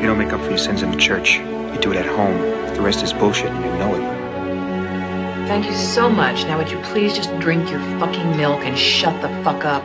You 0.00 0.06
don't 0.06 0.16
make 0.16 0.32
up 0.32 0.40
for 0.40 0.48
your 0.48 0.56
sins 0.56 0.82
in 0.82 0.90
the 0.90 0.96
church. 0.96 1.34
You 1.34 1.78
do 1.78 1.92
it 1.92 1.98
at 1.98 2.06
home. 2.06 2.40
The 2.74 2.80
rest 2.80 3.02
is 3.02 3.12
bullshit 3.12 3.50
and 3.50 3.62
you 3.62 3.70
know 3.72 3.94
it. 3.94 5.46
Thank 5.46 5.66
you 5.66 5.74
so 5.74 6.08
much. 6.08 6.44
Now 6.44 6.56
would 6.56 6.70
you 6.70 6.80
please 6.84 7.14
just 7.14 7.28
drink 7.38 7.70
your 7.70 7.80
fucking 8.00 8.34
milk 8.34 8.64
and 8.64 8.78
shut 8.78 9.20
the 9.20 9.28
fuck 9.44 9.66
up? 9.66 9.84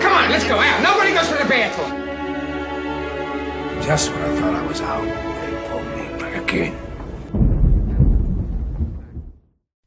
Come 0.00 0.12
on, 0.12 0.30
let's 0.30 0.44
go 0.44 0.54
out. 0.54 0.82
Nobody 0.84 1.12
goes 1.12 1.26
to 1.26 1.34
the 1.34 1.48
bathroom. 1.48 1.90
Just 3.82 4.12
when 4.12 4.22
I 4.22 4.36
thought 4.36 4.54
I 4.54 4.66
was 4.68 4.80
out, 4.80 5.04
they 5.40 5.68
pulled 5.68 5.86
me 5.96 6.06
back 6.20 6.54
in. 6.54 6.72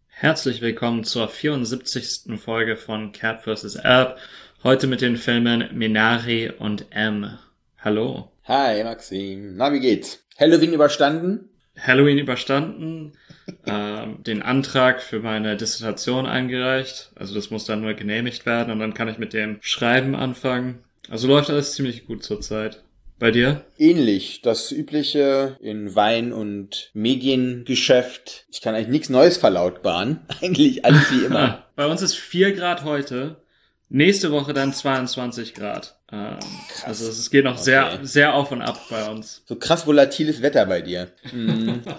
Herzlich 0.09 0.59
willkommen 0.59 1.05
zur 1.05 1.29
74. 1.29 2.38
Folge 2.38 2.75
von 2.75 3.13
Cat 3.13 3.45
vs. 3.45 3.77
App. 3.77 4.18
Heute 4.66 4.88
mit 4.88 5.00
den 5.00 5.16
Filmen 5.16 5.70
Minari 5.71 6.52
und 6.59 6.88
M. 6.91 7.39
Hallo. 7.81 8.29
Hi, 8.50 8.84
Maxim. 8.84 9.58
Na, 9.58 9.71
wie 9.71 9.80
geht's? 9.80 10.23
Halloween 10.39 10.73
überstanden? 10.73 11.52
Halloween 11.80 12.17
überstanden, 12.17 13.12
ähm, 13.67 14.23
den 14.23 14.41
Antrag 14.41 15.03
für 15.03 15.20
meine 15.20 15.55
Dissertation 15.55 16.26
eingereicht. 16.26 17.12
Also 17.13 17.35
das 17.35 17.52
muss 17.52 17.66
dann 17.66 17.81
nur 17.81 17.93
genehmigt 17.93 18.48
werden 18.48 18.73
und 18.73 18.80
dann 18.80 18.95
kann 18.95 19.07
ich 19.07 19.20
mit 19.20 19.34
dem 19.34 19.59
Schreiben 19.62 20.16
anfangen. 20.16 20.80
Also 21.12 21.27
läuft 21.27 21.52
alles 21.52 21.73
ziemlich 21.73 22.07
gut 22.07 22.23
zurzeit. 22.23 22.84
Bei 23.20 23.30
dir? 23.30 23.66
Ähnlich. 23.77 24.41
Das 24.41 24.71
übliche 24.71 25.55
in 25.62 25.93
Wein- 25.93 26.34
und 26.34 26.90
Mediengeschäft. 26.95 28.48
Ich 28.52 28.62
kann 28.62 28.73
eigentlich 28.73 28.88
nichts 28.88 29.09
Neues 29.09 29.38
verlautbaren. 29.38 30.21
Eigentlich 30.41 30.85
alles 30.85 31.12
wie 31.12 31.26
immer. 31.26 31.68
Bei 31.76 31.85
uns 31.85 32.02
ist 32.02 32.16
4 32.16 32.54
Grad 32.54 32.84
heute. 32.84 33.43
Nächste 33.90 34.31
Woche 34.31 34.54
dann 34.54 34.73
22 34.73 35.54
Grad. 35.54 35.98
Ähm, 36.12 36.38
also 36.86 37.08
es 37.09 37.30
geht 37.30 37.45
noch 37.45 37.54
Okay. 37.55 37.63
sehr, 37.63 37.99
sehr 38.04 38.34
auf 38.34 38.52
und 38.52 38.62
ab 38.62 38.80
bei 38.90 39.09
uns. 39.09 39.44
So 39.45 39.55
krass 39.55 39.86
volatiles 39.88 40.41
Wetter 40.41 40.66
bei 40.66 40.82
dir. 40.82 41.10
Mhm. 41.32 41.82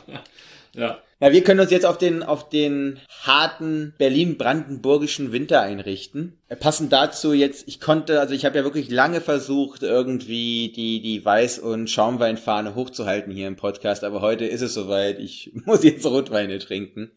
Ja. 0.72 0.98
Na, 1.18 1.32
wir 1.32 1.42
können 1.42 1.58
uns 1.58 1.72
jetzt 1.72 1.84
auf 1.84 1.98
den, 1.98 2.22
auf 2.22 2.48
den 2.48 3.00
harten 3.24 3.92
Berlin-Brandenburgischen 3.98 5.32
Winter 5.32 5.60
einrichten. 5.62 6.38
Äh, 6.48 6.54
Passend 6.54 6.92
dazu 6.92 7.32
jetzt, 7.32 7.66
ich 7.66 7.80
konnte, 7.80 8.20
also 8.20 8.34
ich 8.34 8.44
habe 8.44 8.56
ja 8.56 8.62
wirklich 8.62 8.88
lange 8.88 9.20
versucht, 9.20 9.82
irgendwie 9.82 10.72
die, 10.74 11.02
die 11.02 11.22
Weiß- 11.24 11.58
und 11.58 11.90
Schaumweinfahne 11.90 12.76
hochzuhalten 12.76 13.32
hier 13.32 13.48
im 13.48 13.56
Podcast, 13.56 14.04
aber 14.04 14.20
heute 14.20 14.44
ist 14.44 14.60
es 14.60 14.72
soweit. 14.72 15.18
Ich 15.18 15.50
muss 15.64 15.82
jetzt 15.82 16.06
Rotweine 16.06 16.60
trinken. 16.60 17.10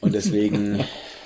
Und 0.00 0.14
deswegen 0.14 0.82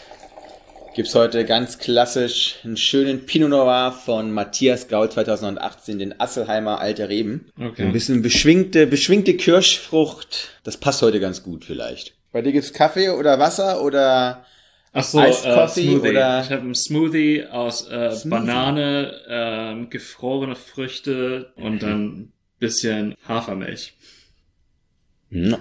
gibt's 0.95 1.15
heute 1.15 1.45
ganz 1.45 1.79
klassisch 1.79 2.57
einen 2.65 2.77
schönen 2.77 3.27
Pinot 3.27 3.51
Noir 3.51 3.93
von 3.93 4.31
Matthias 4.33 4.89
Gaul 4.89 5.11
2018, 5.11 5.99
den 5.99 6.21
Asselheimer 6.21 6.81
Alte 6.81 7.09
Reben. 7.09 7.51
Okay. 7.61 7.83
Ein 7.83 7.93
bisschen 7.93 8.23
beschwingte, 8.23 8.87
beschwingte 8.87 9.35
Kirschfrucht. 9.37 10.51
Das 10.63 10.77
passt 10.77 11.03
heute 11.03 11.21
ganz 11.21 11.43
gut 11.43 11.65
vielleicht. 11.65 12.15
Bei 12.33 12.43
dir 12.43 12.53
gibt's 12.53 12.73
Kaffee 12.73 13.09
oder 13.11 13.39
Wasser 13.39 13.83
oder 13.83 14.45
Ach 14.93 15.03
so, 15.05 15.21
Iced 15.21 15.45
äh, 15.47 15.55
Coffee 15.55 15.83
Smoothie. 15.89 16.11
oder- 16.11 16.41
Ich 16.43 16.51
habe 16.51 16.63
einen 16.63 16.75
Smoothie 16.75 17.47
aus 17.51 17.89
äh, 17.89 18.13
Smoothie. 18.13 18.29
Banane, 18.31 19.15
ähm, 19.29 19.91
gefrorene 19.91 20.55
Früchte 20.55 21.53
und 21.57 21.83
dann 21.83 22.05
ein 22.05 22.33
bisschen 22.61 23.15
Hafermilch. 23.29 23.95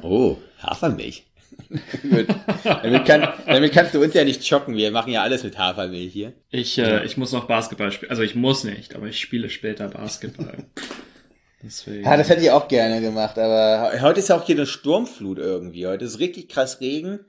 Oh, 0.04 0.38
Hafermilch. 0.62 1.26
Gut. 2.02 2.28
damit, 2.64 3.06
kann, 3.06 3.28
damit 3.46 3.74
kannst 3.74 3.94
du 3.94 4.02
uns 4.02 4.14
ja 4.14 4.24
nicht 4.24 4.46
schocken. 4.46 4.76
Wir 4.76 4.92
machen 4.92 5.12
ja 5.12 5.22
alles 5.22 5.44
mit 5.44 5.58
Hafermilch 5.58 6.12
hier. 6.14 6.34
Ich, 6.50 6.78
äh, 6.78 7.06
ich 7.06 7.18
muss 7.18 7.32
noch 7.32 7.46
Basketball 7.46 7.92
spielen. 7.92 8.12
Also 8.12 8.24
ich 8.24 8.36
muss 8.36 8.64
nicht, 8.64 8.96
aber 8.96 9.08
ich 9.08 9.20
spiele 9.20 9.50
später 9.50 9.88
Basketball. 9.88 10.58
Deswegen. 11.64 12.04
Ja, 12.04 12.18
das 12.18 12.30
hätte 12.30 12.42
ich 12.42 12.52
auch 12.52 12.68
gerne 12.68 13.00
gemacht, 13.00 13.40
aber 13.40 14.02
heute 14.02 14.20
ist 14.20 14.28
ja 14.28 14.38
auch 14.38 14.46
hier 14.46 14.56
eine 14.56 14.66
Sturmflut 14.66 15.40
irgendwie. 15.40 15.88
Heute 15.88 16.04
ist 16.04 16.20
richtig 16.20 16.50
krass 16.50 16.82
Regen. 16.82 17.20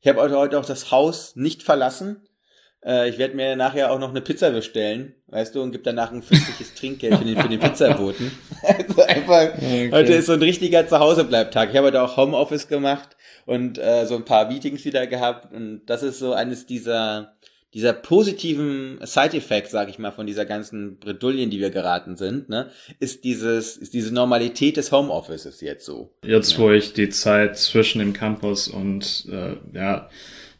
Ich 0.00 0.08
habe 0.08 0.20
heute 0.20 0.58
auch 0.58 0.66
das 0.66 0.90
Haus 0.90 1.36
nicht 1.36 1.62
verlassen. 1.62 2.26
Äh, 2.84 3.08
ich 3.08 3.18
werde 3.18 3.36
mir 3.36 3.56
nachher 3.56 3.92
auch 3.92 3.98
noch 3.98 4.10
eine 4.10 4.20
Pizza 4.20 4.50
bestellen, 4.50 5.14
weißt 5.28 5.54
du, 5.54 5.62
und 5.62 5.72
gebe 5.72 5.84
danach 5.84 6.12
ein 6.12 6.22
fünfliches 6.22 6.74
Trinkgeld 6.78 7.16
für 7.18 7.24
den, 7.24 7.40
für 7.40 7.48
den 7.48 7.60
Pizzaboten. 7.60 8.30
Also 8.62 9.02
einfach, 9.02 9.54
Okay. 9.54 9.90
heute 9.92 10.12
ist 10.14 10.26
so 10.26 10.32
ein 10.32 10.42
richtiger 10.42 10.86
Zuhausebleibtag. 10.86 11.70
Ich 11.70 11.76
habe 11.76 11.86
heute 11.86 12.02
auch 12.02 12.16
Homeoffice 12.16 12.68
gemacht 12.68 13.13
und 13.46 13.78
äh, 13.78 14.06
so 14.06 14.16
ein 14.16 14.24
paar 14.24 14.48
Meetings 14.48 14.84
wieder 14.84 15.06
gehabt. 15.06 15.52
Und 15.52 15.82
das 15.86 16.02
ist 16.02 16.18
so 16.18 16.32
eines 16.32 16.66
dieser, 16.66 17.36
dieser 17.74 17.92
positiven 17.92 18.98
Side-Effects, 19.02 19.70
sag 19.70 19.88
ich 19.88 19.98
mal, 19.98 20.12
von 20.12 20.26
dieser 20.26 20.46
ganzen 20.46 20.98
Bredouillen, 20.98 21.50
die 21.50 21.60
wir 21.60 21.70
geraten 21.70 22.16
sind, 22.16 22.48
ne, 22.48 22.70
ist 23.00 23.24
dieses, 23.24 23.76
ist 23.76 23.94
diese 23.94 24.14
Normalität 24.14 24.76
des 24.76 24.92
Homeoffices 24.92 25.60
jetzt 25.60 25.84
so. 25.84 26.14
Jetzt, 26.24 26.58
wo 26.58 26.70
ich 26.70 26.92
die 26.92 27.08
Zeit 27.08 27.58
zwischen 27.58 27.98
dem 27.98 28.12
Campus 28.12 28.68
und 28.68 29.26
äh, 29.30 29.56
ja, 29.76 30.08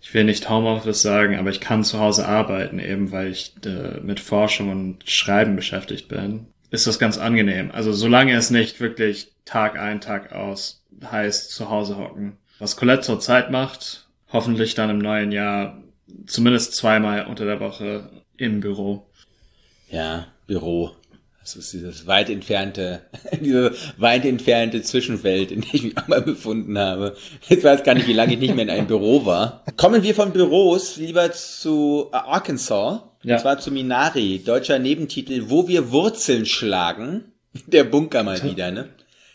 ich 0.02 0.12
will 0.12 0.24
nicht 0.24 0.50
Homeoffice 0.50 1.00
sagen, 1.00 1.38
aber 1.38 1.48
ich 1.48 1.60
kann 1.60 1.82
zu 1.82 1.98
Hause 1.98 2.26
arbeiten, 2.26 2.78
eben 2.78 3.10
weil 3.10 3.30
ich 3.30 3.54
äh, 3.64 4.00
mit 4.00 4.20
Forschung 4.20 4.70
und 4.70 5.08
Schreiben 5.08 5.56
beschäftigt 5.56 6.08
bin, 6.08 6.46
ist 6.70 6.86
das 6.86 6.98
ganz 6.98 7.16
angenehm. 7.16 7.70
Also 7.70 7.92
solange 7.92 8.34
es 8.34 8.50
nicht 8.50 8.80
wirklich 8.80 9.32
Tag 9.44 9.78
ein, 9.78 10.00
Tag 10.00 10.32
aus 10.32 10.84
heißt, 11.10 11.50
zu 11.50 11.70
Hause 11.70 11.96
hocken. 11.96 12.36
Was 12.58 12.76
Colette 12.76 13.02
zurzeit 13.02 13.50
macht, 13.50 14.06
hoffentlich 14.32 14.74
dann 14.74 14.90
im 14.90 14.98
neuen 14.98 15.32
Jahr 15.32 15.82
zumindest 16.26 16.74
zweimal 16.74 17.26
unter 17.26 17.44
der 17.44 17.60
Woche 17.60 18.10
im 18.36 18.60
Büro. 18.60 19.06
Ja, 19.90 20.26
Büro. 20.46 20.92
Das 21.40 21.56
ist 21.56 21.74
dieses 21.74 22.06
weit 22.06 22.30
entfernte, 22.30 23.02
diese 23.40 23.74
weit 23.98 24.24
entfernte 24.24 24.80
Zwischenwelt, 24.82 25.52
in 25.52 25.60
der 25.60 25.74
ich 25.74 25.82
mich 25.82 25.98
einmal 25.98 26.22
befunden 26.22 26.78
habe. 26.78 27.16
Jetzt 27.48 27.64
weiß 27.64 27.84
gar 27.84 27.94
nicht, 27.94 28.08
wie 28.08 28.14
lange 28.14 28.32
ich 28.32 28.38
nicht 28.38 28.54
mehr 28.54 28.64
in 28.64 28.70
einem 28.70 28.86
Büro 28.86 29.26
war. 29.26 29.62
Kommen 29.76 30.02
wir 30.02 30.14
von 30.14 30.32
Büros 30.32 30.96
lieber 30.96 31.32
zu 31.32 32.08
äh, 32.12 32.16
Arkansas. 32.16 33.02
Ja. 33.22 33.34
Und 33.34 33.40
zwar 33.40 33.58
zu 33.58 33.70
Minari, 33.70 34.42
deutscher 34.44 34.78
Nebentitel, 34.78 35.44
wo 35.48 35.68
wir 35.68 35.92
Wurzeln 35.92 36.46
schlagen. 36.46 37.32
Der 37.66 37.84
Bunker 37.84 38.22
mal 38.22 38.42
wieder, 38.42 38.70
ne? 38.70 38.88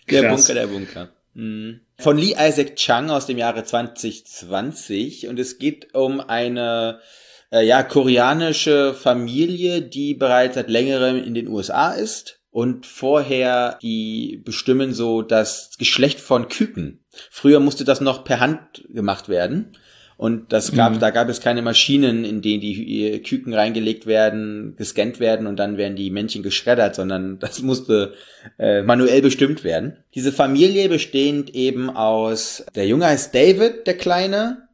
Der 0.09 0.23
Krass. 0.23 0.47
Bunker, 0.47 0.53
der 0.59 0.67
Bunker. 0.67 1.09
Mhm. 1.39 1.79
Von 1.97 2.17
Lee 2.17 2.35
Isaac 2.37 2.75
Chung 2.75 3.09
aus 3.09 3.25
dem 3.25 3.37
Jahre 3.37 3.63
2020 3.63 5.27
und 5.27 5.39
es 5.39 5.57
geht 5.57 5.93
um 5.95 6.19
eine 6.19 6.99
äh, 7.51 7.65
ja, 7.65 7.83
koreanische 7.83 8.93
Familie, 8.93 9.81
die 9.81 10.13
bereits 10.13 10.55
seit 10.55 10.69
längerem 10.69 11.23
in 11.23 11.33
den 11.33 11.47
USA 11.47 11.91
ist 11.91 12.41
und 12.51 12.85
vorher 12.85 13.79
die 13.81 14.41
bestimmen 14.43 14.93
so 14.93 15.21
das 15.21 15.71
Geschlecht 15.77 16.19
von 16.19 16.49
Küken. 16.49 17.05
Früher 17.31 17.59
musste 17.59 17.85
das 17.85 18.01
noch 18.01 18.23
per 18.25 18.39
Hand 18.41 18.83
gemacht 18.89 19.29
werden. 19.29 19.77
Und 20.19 20.51
das 20.51 20.73
gab, 20.73 20.99
da 20.99 21.11
gab 21.11 21.29
es 21.29 21.39
keine 21.39 21.61
Maschinen, 21.61 22.25
in 22.25 22.41
denen 22.41 22.59
die 22.59 23.05
äh, 23.05 23.19
Küken 23.19 23.53
reingelegt 23.53 24.05
werden, 24.05 24.75
gescannt 24.75 25.21
werden 25.21 25.47
und 25.47 25.55
dann 25.55 25.77
werden 25.77 25.95
die 25.95 26.11
Männchen 26.11 26.43
geschreddert, 26.43 26.95
sondern 26.95 27.39
das 27.39 27.61
musste 27.61 28.15
äh, 28.57 28.81
manuell 28.81 29.21
bestimmt 29.21 29.63
werden. 29.63 30.03
Diese 30.15 30.33
Familie 30.33 30.89
bestehend 30.89 31.55
eben 31.55 31.89
aus, 31.89 32.65
der 32.75 32.85
Junge 32.85 33.05
heißt 33.05 33.33
David, 33.33 33.87
der 33.87 33.95
Kleine, 33.95 34.67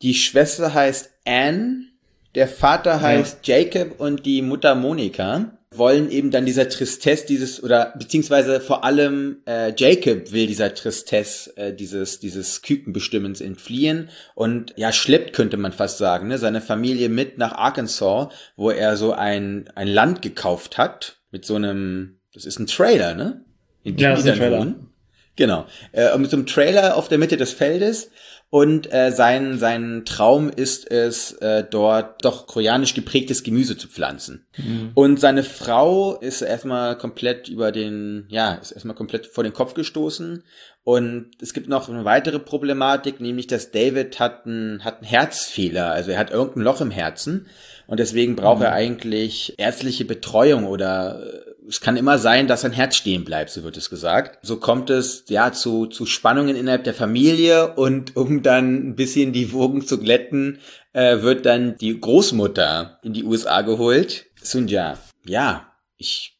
die 0.00 0.14
Schwester 0.14 0.72
heißt 0.72 1.10
Anne, 1.26 1.88
der 2.34 2.48
Vater 2.48 3.02
heißt 3.02 3.46
Jacob 3.46 4.00
und 4.00 4.24
die 4.24 4.40
Mutter 4.40 4.74
Monika 4.74 5.55
wollen 5.78 6.10
eben 6.10 6.30
dann 6.30 6.46
dieser 6.46 6.68
Tristesse 6.68 7.26
dieses 7.26 7.62
oder 7.62 7.94
beziehungsweise 7.98 8.60
vor 8.60 8.84
allem 8.84 9.42
äh, 9.46 9.72
Jacob 9.76 10.32
will 10.32 10.46
dieser 10.46 10.74
Tristesse 10.74 11.56
äh, 11.56 11.74
dieses 11.74 12.20
dieses 12.20 12.62
Kükenbestimmens 12.62 13.40
entfliehen 13.40 14.08
und 14.34 14.72
ja 14.76 14.92
schleppt 14.92 15.32
könnte 15.32 15.56
man 15.56 15.72
fast 15.72 15.98
sagen 15.98 16.28
ne, 16.28 16.38
seine 16.38 16.60
Familie 16.60 17.08
mit 17.08 17.38
nach 17.38 17.52
Arkansas 17.52 18.28
wo 18.56 18.70
er 18.70 18.96
so 18.96 19.12
ein 19.12 19.68
ein 19.74 19.88
Land 19.88 20.22
gekauft 20.22 20.78
hat 20.78 21.18
mit 21.30 21.44
so 21.44 21.54
einem 21.54 22.18
das 22.34 22.44
ist 22.44 22.58
ein 22.58 22.66
Trailer 22.66 23.14
ne 23.14 23.44
in 23.86 23.96
Ja, 23.98 24.10
das 24.10 24.20
ist 24.20 24.28
ein 24.28 24.38
Trailer. 24.38 24.58
wohnen. 24.58 24.90
Genau. 25.36 25.66
Äh, 25.92 26.16
mit 26.18 26.30
so 26.30 26.36
einem 26.36 26.46
Trailer 26.46 26.96
auf 26.96 27.08
der 27.08 27.18
Mitte 27.18 27.36
des 27.36 27.52
Feldes. 27.52 28.10
Und 28.48 28.92
äh, 28.92 29.10
sein, 29.10 29.58
sein 29.58 30.04
Traum 30.04 30.48
ist 30.48 30.88
es, 30.90 31.32
äh, 31.32 31.64
dort 31.68 32.24
doch 32.24 32.46
koreanisch 32.46 32.94
geprägtes 32.94 33.42
Gemüse 33.42 33.76
zu 33.76 33.88
pflanzen. 33.88 34.46
Und 34.94 35.18
seine 35.18 35.42
Frau 35.42 36.16
ist 36.16 36.42
erstmal 36.42 36.96
komplett 36.96 37.48
über 37.48 37.72
den, 37.72 38.26
ja, 38.28 38.54
ist 38.54 38.70
erstmal 38.70 38.94
komplett 38.94 39.26
vor 39.26 39.42
den 39.42 39.52
Kopf 39.52 39.74
gestoßen. 39.74 40.44
Und 40.84 41.30
es 41.42 41.52
gibt 41.52 41.68
noch 41.68 41.88
eine 41.88 42.04
weitere 42.04 42.38
Problematik, 42.38 43.20
nämlich 43.20 43.48
dass 43.48 43.72
David 43.72 44.20
hat 44.20 44.46
einen, 44.46 44.84
hat 44.84 44.98
einen 44.98 45.08
Herzfehler, 45.08 45.90
also 45.90 46.12
er 46.12 46.18
hat 46.18 46.30
irgendein 46.30 46.62
Loch 46.62 46.80
im 46.80 46.92
Herzen. 46.92 47.46
Und 47.88 47.98
deswegen 47.98 48.36
braucht 48.36 48.62
er 48.62 48.72
eigentlich 48.72 49.54
ärztliche 49.58 50.04
Betreuung 50.04 50.66
oder 50.66 51.20
äh, 51.20 51.45
es 51.68 51.80
kann 51.80 51.96
immer 51.96 52.18
sein, 52.18 52.46
dass 52.46 52.60
sein 52.62 52.72
Herz 52.72 52.96
stehen 52.96 53.24
bleibt, 53.24 53.50
so 53.50 53.64
wird 53.64 53.76
es 53.76 53.90
gesagt. 53.90 54.38
So 54.42 54.56
kommt 54.56 54.90
es 54.90 55.24
ja 55.28 55.52
zu, 55.52 55.86
zu 55.86 56.06
Spannungen 56.06 56.56
innerhalb 56.56 56.84
der 56.84 56.94
Familie 56.94 57.74
und 57.74 58.16
um 58.16 58.42
dann 58.42 58.88
ein 58.90 58.96
bisschen 58.96 59.32
die 59.32 59.52
Wogen 59.52 59.86
zu 59.86 59.98
glätten, 59.98 60.58
äh, 60.92 61.22
wird 61.22 61.46
dann 61.46 61.76
die 61.76 61.98
Großmutter 61.98 62.98
in 63.02 63.12
die 63.12 63.24
USA 63.24 63.62
geholt. 63.62 64.26
Sunja, 64.40 64.98
ja, 65.24 65.72
ich 65.96 66.38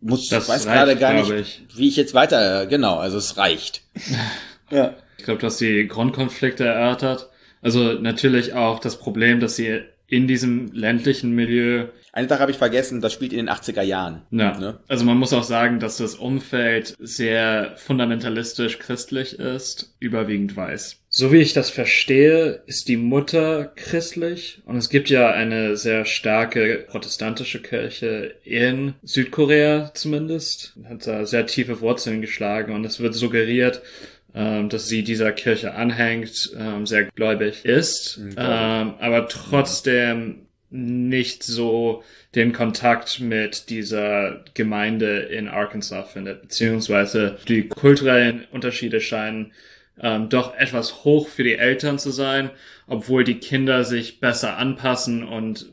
muss, 0.00 0.28
Das 0.28 0.48
weiß 0.48 0.66
reicht, 0.66 0.76
gerade 0.76 0.96
gar 0.96 1.14
nicht, 1.14 1.30
ich. 1.30 1.62
wie 1.76 1.88
ich 1.88 1.96
jetzt 1.96 2.14
weiter, 2.14 2.66
genau, 2.66 2.98
also 2.98 3.18
es 3.18 3.36
reicht. 3.36 3.82
ja. 4.70 4.94
Ich 5.18 5.24
glaube, 5.24 5.40
du 5.40 5.46
hast 5.46 5.60
die 5.60 5.88
Grundkonflikte 5.88 6.64
erörtert. 6.64 7.30
Also 7.62 7.94
natürlich 7.94 8.52
auch 8.52 8.78
das 8.78 8.98
Problem, 8.98 9.40
dass 9.40 9.56
sie 9.56 9.80
in 10.06 10.28
diesem 10.28 10.70
ländlichen 10.72 11.30
Milieu 11.30 11.86
Eine 12.16 12.28
Sache 12.28 12.38
habe 12.40 12.52
ich 12.52 12.58
vergessen, 12.58 13.00
das 13.00 13.12
spielt 13.12 13.32
in 13.32 13.38
den 13.38 13.48
80er 13.50 13.82
Jahren. 13.82 14.22
Ja, 14.30 14.56
Ne? 14.56 14.78
also 14.86 15.04
man 15.04 15.16
muss 15.18 15.32
auch 15.32 15.42
sagen, 15.42 15.80
dass 15.80 15.96
das 15.96 16.14
Umfeld 16.14 16.94
sehr 17.00 17.72
fundamentalistisch 17.76 18.78
christlich 18.78 19.36
ist, 19.40 19.92
überwiegend 19.98 20.56
weiß. 20.56 21.00
So 21.08 21.32
wie 21.32 21.38
ich 21.38 21.54
das 21.54 21.70
verstehe, 21.70 22.62
ist 22.66 22.86
die 22.86 22.96
Mutter 22.96 23.72
christlich 23.74 24.62
und 24.64 24.76
es 24.76 24.88
gibt 24.90 25.10
ja 25.10 25.32
eine 25.32 25.76
sehr 25.76 26.04
starke 26.04 26.86
protestantische 26.88 27.60
Kirche 27.60 28.36
in 28.44 28.94
Südkorea 29.02 29.90
zumindest, 29.94 30.74
hat 30.88 31.06
da 31.08 31.26
sehr 31.26 31.46
tiefe 31.46 31.80
Wurzeln 31.80 32.20
geschlagen 32.20 32.72
und 32.74 32.84
es 32.84 33.00
wird 33.00 33.14
suggeriert, 33.14 33.82
ähm, 34.36 34.68
dass 34.68 34.86
sie 34.88 35.02
dieser 35.04 35.32
Kirche 35.32 35.74
anhängt, 35.74 36.52
ähm, 36.58 36.86
sehr 36.86 37.04
gläubig 37.04 37.64
ist, 37.64 38.18
Mhm, 38.18 38.34
ähm, 38.36 38.94
aber 39.00 39.28
trotzdem 39.28 40.43
nicht 40.74 41.44
so 41.44 42.02
den 42.34 42.52
Kontakt 42.52 43.20
mit 43.20 43.70
dieser 43.70 44.44
Gemeinde 44.54 45.20
in 45.20 45.46
Arkansas 45.46 46.10
findet, 46.12 46.42
beziehungsweise 46.42 47.38
die 47.46 47.68
kulturellen 47.68 48.44
Unterschiede 48.50 49.00
scheinen 49.00 49.52
ähm, 50.00 50.28
doch 50.28 50.56
etwas 50.56 51.04
hoch 51.04 51.28
für 51.28 51.44
die 51.44 51.54
Eltern 51.54 52.00
zu 52.00 52.10
sein, 52.10 52.50
obwohl 52.88 53.22
die 53.22 53.38
Kinder 53.38 53.84
sich 53.84 54.18
besser 54.18 54.56
anpassen 54.56 55.22
und 55.22 55.66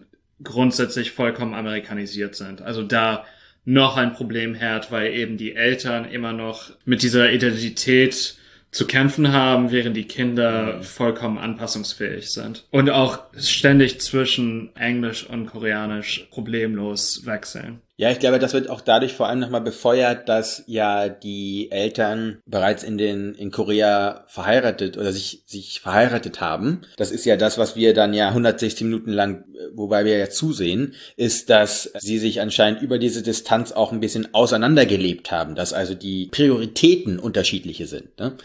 grundsätzlich 0.44 1.12
vollkommen 1.12 1.56
amerikanisiert 1.56 2.36
sind. 2.36 2.62
Also 2.62 2.84
da 2.84 3.26
noch 3.66 3.98
ein 3.98 4.14
Problem 4.14 4.54
herrscht, 4.54 4.92
weil 4.92 5.14
eben 5.14 5.38
die 5.38 5.56
Eltern 5.56 6.06
immer 6.06 6.34
noch 6.34 6.72
mit 6.86 7.02
dieser 7.02 7.32
Identität 7.32 8.36
zu 8.72 8.88
kämpfen 8.88 9.34
haben, 9.34 9.72
während 9.72 9.98
die 9.98 10.06
Kinder 10.08 10.82
vollkommen 10.82 11.38
anpassungsfähig 11.38 12.32
sind. 12.32 12.66
Und 12.72 12.90
auch 12.90 13.20
ständig 13.38 14.00
zwischen 14.00 14.74
Englisch 14.76 15.26
und 15.30 15.48
Koreanisch 15.48 16.28
problemlos 16.32 17.26
wechseln. 17.26 17.82
Ja, 18.02 18.10
ich 18.10 18.18
glaube, 18.18 18.40
das 18.40 18.54
wird 18.54 18.68
auch 18.68 18.82
dadurch 18.82 19.14
vor 19.14 19.28
allem 19.28 19.38
nochmal 19.38 19.62
befeuert, 19.62 20.28
dass 20.28 20.64
ja 20.66 21.08
die 21.08 21.70
Eltern 21.70 22.40
bereits 22.48 22.82
in 22.82 22.98
den 22.98 23.36
in 23.36 23.52
Korea 23.52 24.24
verheiratet 24.26 24.98
oder 24.98 25.14
sich 25.14 25.44
sich 25.46 25.82
verheiratet 25.82 26.42
haben. 26.42 26.82
Das 26.98 27.12
ist 27.12 27.26
ja 27.26 27.38
das, 27.38 27.60
was 27.60 27.76
wir 27.76 27.94
dann 27.94 28.16
ja 28.16 28.30
160 28.30 28.86
Minuten 28.86 29.12
lang, 29.12 29.44
wobei 29.76 30.04
wir 30.04 30.18
ja 30.18 30.32
zusehen, 30.32 30.96
ist, 31.16 31.52
dass 31.52 31.92
sie 32.00 32.18
sich 32.18 32.42
anscheinend 32.42 32.82
über 32.82 32.98
diese 32.98 33.22
Distanz 33.22 33.72
auch 33.72 33.92
ein 33.92 34.00
bisschen 34.00 34.34
auseinandergelebt 34.34 35.30
haben, 35.30 35.54
dass 35.54 35.72
also 35.72 35.94
die 35.94 36.26
Prioritäten 36.32 37.20
unterschiedliche 37.20 37.86
sind. 37.86 38.18
Ne? 38.20 38.36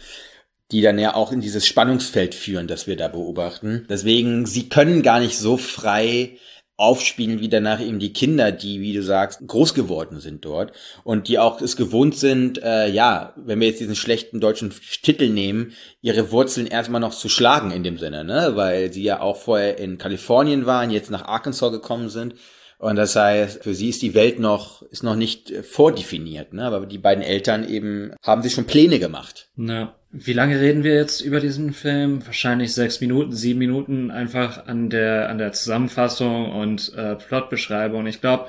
die 0.72 0.82
dann 0.82 0.98
ja 0.98 1.14
auch 1.14 1.30
in 1.30 1.40
dieses 1.40 1.64
Spannungsfeld 1.64 2.34
führen, 2.34 2.66
das 2.66 2.88
wir 2.88 2.96
da 2.96 3.06
beobachten. 3.06 3.86
Deswegen, 3.88 4.46
sie 4.46 4.68
können 4.68 5.02
gar 5.02 5.20
nicht 5.20 5.38
so 5.38 5.56
frei 5.56 6.38
aufspielen, 6.76 7.40
wie 7.40 7.48
danach 7.48 7.80
eben 7.80 7.98
die 7.98 8.12
Kinder, 8.12 8.52
die, 8.52 8.80
wie 8.80 8.92
du 8.92 9.02
sagst, 9.02 9.46
groß 9.46 9.74
geworden 9.74 10.20
sind 10.20 10.44
dort 10.44 10.72
und 11.04 11.28
die 11.28 11.38
auch 11.38 11.60
es 11.60 11.76
gewohnt 11.76 12.16
sind, 12.16 12.62
äh, 12.62 12.88
ja, 12.88 13.32
wenn 13.36 13.60
wir 13.60 13.68
jetzt 13.68 13.80
diesen 13.80 13.96
schlechten 13.96 14.40
deutschen 14.40 14.72
Titel 15.02 15.30
nehmen, 15.30 15.72
ihre 16.02 16.30
Wurzeln 16.30 16.66
erstmal 16.66 17.00
noch 17.00 17.14
zu 17.14 17.28
schlagen 17.28 17.70
in 17.70 17.82
dem 17.82 17.98
Sinne, 17.98 18.24
ne, 18.24 18.52
weil 18.54 18.92
sie 18.92 19.02
ja 19.02 19.20
auch 19.20 19.36
vorher 19.36 19.78
in 19.78 19.98
Kalifornien 19.98 20.66
waren, 20.66 20.90
jetzt 20.90 21.10
nach 21.10 21.24
Arkansas 21.24 21.72
gekommen 21.72 22.10
sind 22.10 22.34
und 22.78 22.96
das 22.96 23.16
heißt, 23.16 23.62
für 23.62 23.74
sie 23.74 23.88
ist 23.88 24.02
die 24.02 24.14
Welt 24.14 24.38
noch, 24.38 24.82
ist 24.82 25.02
noch 25.02 25.16
nicht 25.16 25.50
äh, 25.50 25.62
vordefiniert, 25.62 26.52
ne? 26.52 26.64
Aber 26.64 26.84
die 26.84 26.98
beiden 26.98 27.24
Eltern 27.24 27.66
eben 27.66 28.12
haben 28.22 28.42
sich 28.42 28.52
schon 28.52 28.66
Pläne 28.66 28.98
gemacht. 28.98 29.48
Na, 29.56 29.94
wie 30.24 30.32
lange 30.32 30.60
reden 30.60 30.84
wir 30.84 30.94
jetzt 30.94 31.20
über 31.20 31.40
diesen 31.40 31.72
Film? 31.72 32.24
Wahrscheinlich 32.26 32.72
sechs 32.72 33.00
Minuten, 33.00 33.32
sieben 33.32 33.58
Minuten 33.58 34.10
einfach 34.10 34.66
an 34.66 34.90
der 34.90 35.28
an 35.28 35.38
der 35.38 35.52
Zusammenfassung 35.52 36.52
und 36.52 36.92
äh, 36.94 37.16
Plotbeschreibung. 37.16 38.06
Ich 38.06 38.20
glaube, 38.20 38.46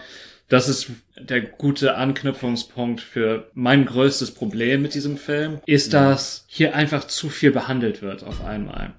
das 0.50 0.70
ist 0.70 0.88
der 1.20 1.42
gute 1.42 1.96
Anknüpfungspunkt 1.96 3.02
für 3.02 3.50
mein 3.54 3.86
größtes 3.86 4.32
Problem 4.32 4.82
mit 4.82 4.94
diesem 4.94 5.18
Film, 5.18 5.60
ist, 5.66 5.94
dass 5.94 6.46
hier 6.48 6.74
einfach 6.74 7.06
zu 7.06 7.30
viel 7.30 7.52
behandelt 7.52 8.02
wird 8.02 8.24
auf 8.24 8.46
einmal. 8.46 8.94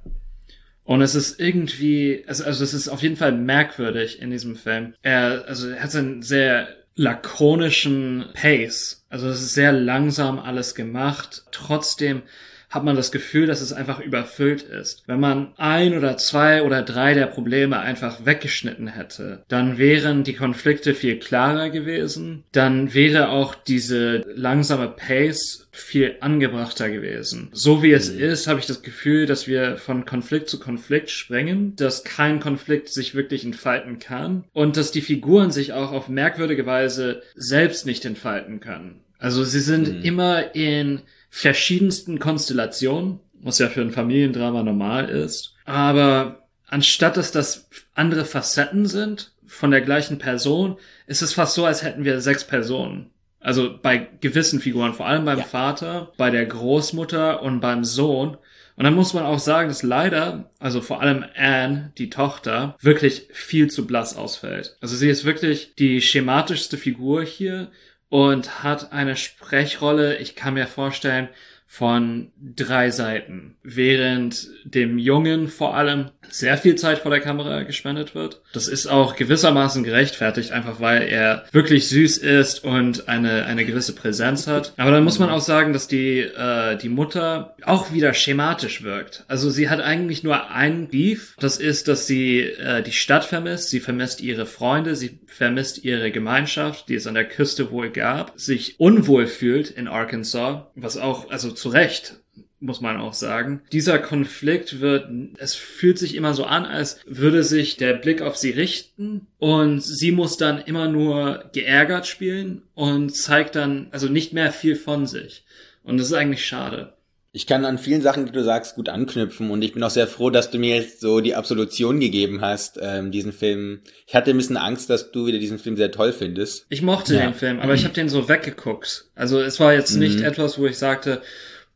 Und 0.84 1.02
es 1.02 1.14
ist 1.14 1.38
irgendwie, 1.38 2.24
also, 2.26 2.44
also 2.44 2.64
es 2.64 2.74
ist 2.74 2.88
auf 2.88 3.02
jeden 3.02 3.16
Fall 3.16 3.32
merkwürdig 3.32 4.20
in 4.20 4.30
diesem 4.30 4.56
Film. 4.56 4.94
Er, 5.02 5.44
also 5.46 5.68
er 5.68 5.82
hat 5.82 5.94
einen 5.94 6.22
sehr 6.22 6.68
lakonischen 6.96 8.26
Pace. 8.34 9.04
Also 9.08 9.28
es 9.28 9.40
ist 9.40 9.54
sehr 9.54 9.72
langsam 9.72 10.38
alles 10.38 10.74
gemacht. 10.74 11.44
Trotzdem 11.52 12.22
hat 12.70 12.84
man 12.84 12.96
das 12.96 13.12
Gefühl, 13.12 13.46
dass 13.46 13.60
es 13.60 13.72
einfach 13.72 14.00
überfüllt 14.00 14.62
ist. 14.62 15.02
Wenn 15.06 15.20
man 15.20 15.52
ein 15.56 15.96
oder 15.96 16.16
zwei 16.16 16.62
oder 16.62 16.82
drei 16.82 17.14
der 17.14 17.26
Probleme 17.26 17.78
einfach 17.78 18.26
weggeschnitten 18.26 18.88
hätte, 18.88 19.44
dann 19.48 19.78
wären 19.78 20.24
die 20.24 20.34
Konflikte 20.34 20.94
viel 20.94 21.18
klarer 21.18 21.70
gewesen. 21.70 22.44
Dann 22.52 22.92
wäre 22.92 23.30
auch 23.30 23.54
diese 23.54 24.24
langsame 24.34 24.88
Pace 24.88 25.68
viel 25.70 26.16
angebrachter 26.20 26.90
gewesen. 26.90 27.48
So 27.52 27.82
wie 27.82 27.92
es 27.92 28.08
ist, 28.08 28.46
habe 28.48 28.60
ich 28.60 28.66
das 28.66 28.82
Gefühl, 28.82 29.26
dass 29.26 29.46
wir 29.46 29.76
von 29.76 30.04
Konflikt 30.04 30.48
zu 30.48 30.58
Konflikt 30.58 31.10
springen, 31.10 31.74
dass 31.76 32.04
kein 32.04 32.40
Konflikt 32.40 32.88
sich 32.88 33.14
wirklich 33.14 33.44
entfalten 33.44 33.98
kann 33.98 34.44
und 34.52 34.76
dass 34.76 34.90
die 34.90 35.00
Figuren 35.00 35.52
sich 35.52 35.72
auch 35.72 35.92
auf 35.92 36.08
merkwürdige 36.08 36.66
Weise 36.66 37.22
selbst 37.34 37.86
nicht 37.86 38.04
entfalten 38.04 38.60
können. 38.60 39.00
Also 39.18 39.44
sie 39.44 39.60
sind 39.60 40.04
immer 40.04 40.54
in 40.54 41.02
verschiedensten 41.38 42.18
Konstellationen, 42.18 43.20
was 43.34 43.60
ja 43.60 43.68
für 43.68 43.80
ein 43.80 43.92
Familiendrama 43.92 44.64
normal 44.64 45.08
ist. 45.08 45.54
Aber 45.66 46.48
anstatt 46.66 47.16
dass 47.16 47.30
das 47.30 47.68
andere 47.94 48.24
Facetten 48.24 48.86
sind 48.86 49.30
von 49.46 49.70
der 49.70 49.80
gleichen 49.80 50.18
Person, 50.18 50.78
ist 51.06 51.22
es 51.22 51.34
fast 51.34 51.54
so, 51.54 51.64
als 51.64 51.84
hätten 51.84 52.04
wir 52.04 52.20
sechs 52.20 52.44
Personen. 52.44 53.10
Also 53.38 53.78
bei 53.80 54.08
gewissen 54.20 54.58
Figuren, 54.58 54.94
vor 54.94 55.06
allem 55.06 55.26
beim 55.26 55.38
Ja. 55.38 55.44
Vater, 55.44 56.12
bei 56.16 56.30
der 56.30 56.44
Großmutter 56.44 57.40
und 57.40 57.60
beim 57.60 57.84
Sohn. 57.84 58.36
Und 58.74 58.84
dann 58.84 58.94
muss 58.94 59.14
man 59.14 59.24
auch 59.24 59.38
sagen, 59.38 59.68
dass 59.68 59.84
leider, 59.84 60.50
also 60.58 60.80
vor 60.80 61.00
allem 61.00 61.24
Anne, 61.36 61.92
die 61.98 62.10
Tochter, 62.10 62.76
wirklich 62.80 63.28
viel 63.32 63.70
zu 63.70 63.86
blass 63.86 64.16
ausfällt. 64.16 64.76
Also 64.80 64.96
sie 64.96 65.08
ist 65.08 65.24
wirklich 65.24 65.74
die 65.78 66.00
schematischste 66.00 66.76
Figur 66.76 67.22
hier 67.22 67.70
und 68.08 68.62
hat 68.62 68.92
eine 68.92 69.16
Sprechrolle, 69.16 70.16
ich 70.16 70.34
kann 70.34 70.54
mir 70.54 70.66
vorstellen, 70.66 71.28
von 71.70 72.32
drei 72.56 72.90
Seiten, 72.90 73.56
während 73.62 74.48
dem 74.64 74.96
Jungen 74.96 75.48
vor 75.48 75.76
allem 75.76 76.06
sehr 76.30 76.56
viel 76.56 76.76
Zeit 76.76 76.98
vor 76.98 77.10
der 77.10 77.20
Kamera 77.20 77.62
gespendet 77.62 78.14
wird. 78.14 78.40
Das 78.54 78.68
ist 78.68 78.86
auch 78.86 79.16
gewissermaßen 79.16 79.84
gerechtfertigt, 79.84 80.50
einfach 80.50 80.80
weil 80.80 81.02
er 81.02 81.44
wirklich 81.52 81.88
süß 81.88 82.18
ist 82.18 82.64
und 82.64 83.08
eine, 83.08 83.44
eine 83.44 83.66
gewisse 83.66 83.94
Präsenz 83.94 84.46
hat. 84.46 84.72
Aber 84.78 84.90
dann 84.90 85.04
muss 85.04 85.18
man 85.18 85.28
auch 85.28 85.42
sagen, 85.42 85.74
dass 85.74 85.88
die, 85.88 86.20
äh, 86.20 86.76
die 86.78 86.88
Mutter 86.88 87.54
auch 87.64 87.92
wieder 87.92 88.14
schematisch 88.14 88.82
wirkt. 88.82 89.24
Also 89.28 89.50
sie 89.50 89.68
hat 89.68 89.80
eigentlich 89.80 90.24
nur 90.24 90.50
einen 90.50 90.88
Beef. 90.88 91.36
Das 91.38 91.58
ist, 91.58 91.86
dass 91.86 92.06
sie 92.06 92.40
äh, 92.40 92.82
die 92.82 92.92
Stadt 92.92 93.26
vermisst, 93.26 93.68
sie 93.68 93.80
vermisst 93.80 94.22
ihre 94.22 94.46
Freunde, 94.46 94.96
sie 94.96 95.20
vermisst 95.26 95.84
ihre 95.84 96.10
Gemeinschaft, 96.10 96.88
die 96.88 96.94
es 96.94 97.06
an 97.06 97.14
der 97.14 97.28
Küste 97.28 97.70
wohl 97.70 97.90
gab, 97.90 98.32
sich 98.40 98.80
unwohl 98.80 99.26
fühlt 99.26 99.70
in 99.70 99.86
Arkansas, 99.86 100.62
was 100.74 100.96
auch, 100.96 101.30
also 101.30 101.57
zu 101.58 101.68
Recht, 101.68 102.20
muss 102.60 102.80
man 102.80 102.96
auch 102.98 103.12
sagen. 103.12 103.62
Dieser 103.72 103.98
Konflikt 103.98 104.80
wird, 104.80 105.08
es 105.38 105.54
fühlt 105.54 105.98
sich 105.98 106.14
immer 106.14 106.34
so 106.34 106.44
an, 106.44 106.64
als 106.64 107.00
würde 107.06 107.44
sich 107.44 107.76
der 107.76 107.94
Blick 107.94 108.22
auf 108.22 108.36
sie 108.36 108.50
richten 108.50 109.26
und 109.38 109.80
sie 109.80 110.12
muss 110.12 110.36
dann 110.36 110.58
immer 110.58 110.88
nur 110.88 111.50
geärgert 111.52 112.06
spielen 112.06 112.62
und 112.74 113.14
zeigt 113.14 113.56
dann, 113.56 113.88
also 113.90 114.08
nicht 114.08 114.32
mehr 114.32 114.52
viel 114.52 114.76
von 114.76 115.06
sich. 115.06 115.44
Und 115.82 115.98
das 115.98 116.08
ist 116.08 116.14
eigentlich 116.14 116.46
schade. 116.46 116.94
Ich 117.38 117.46
kann 117.46 117.64
an 117.64 117.78
vielen 117.78 118.02
Sachen, 118.02 118.26
die 118.26 118.32
du 118.32 118.42
sagst, 118.42 118.74
gut 118.74 118.88
anknüpfen 118.88 119.52
und 119.52 119.62
ich 119.62 119.72
bin 119.72 119.80
auch 119.84 119.90
sehr 119.90 120.08
froh, 120.08 120.28
dass 120.28 120.50
du 120.50 120.58
mir 120.58 120.74
jetzt 120.74 121.00
so 121.00 121.20
die 121.20 121.36
Absolution 121.36 122.00
gegeben 122.00 122.40
hast, 122.40 122.80
ähm, 122.82 123.12
diesen 123.12 123.32
Film. 123.32 123.78
Ich 124.08 124.16
hatte 124.16 124.32
ein 124.32 124.36
bisschen 124.36 124.56
Angst, 124.56 124.90
dass 124.90 125.12
du 125.12 125.26
wieder 125.26 125.38
diesen 125.38 125.60
Film 125.60 125.76
sehr 125.76 125.92
toll 125.92 126.12
findest. 126.12 126.66
Ich 126.68 126.82
mochte 126.82 127.14
Ja. 127.14 127.20
den 127.20 127.34
Film, 127.34 127.60
aber 127.60 127.74
ich 127.74 127.84
habe 127.84 127.94
den 127.94 128.08
so 128.08 128.28
weggeguckt. 128.28 129.04
Also 129.14 129.40
es 129.40 129.60
war 129.60 129.72
jetzt 129.72 129.92
nicht 129.94 130.20
etwas, 130.20 130.58
wo 130.58 130.66
ich 130.66 130.78
sagte, 130.78 131.22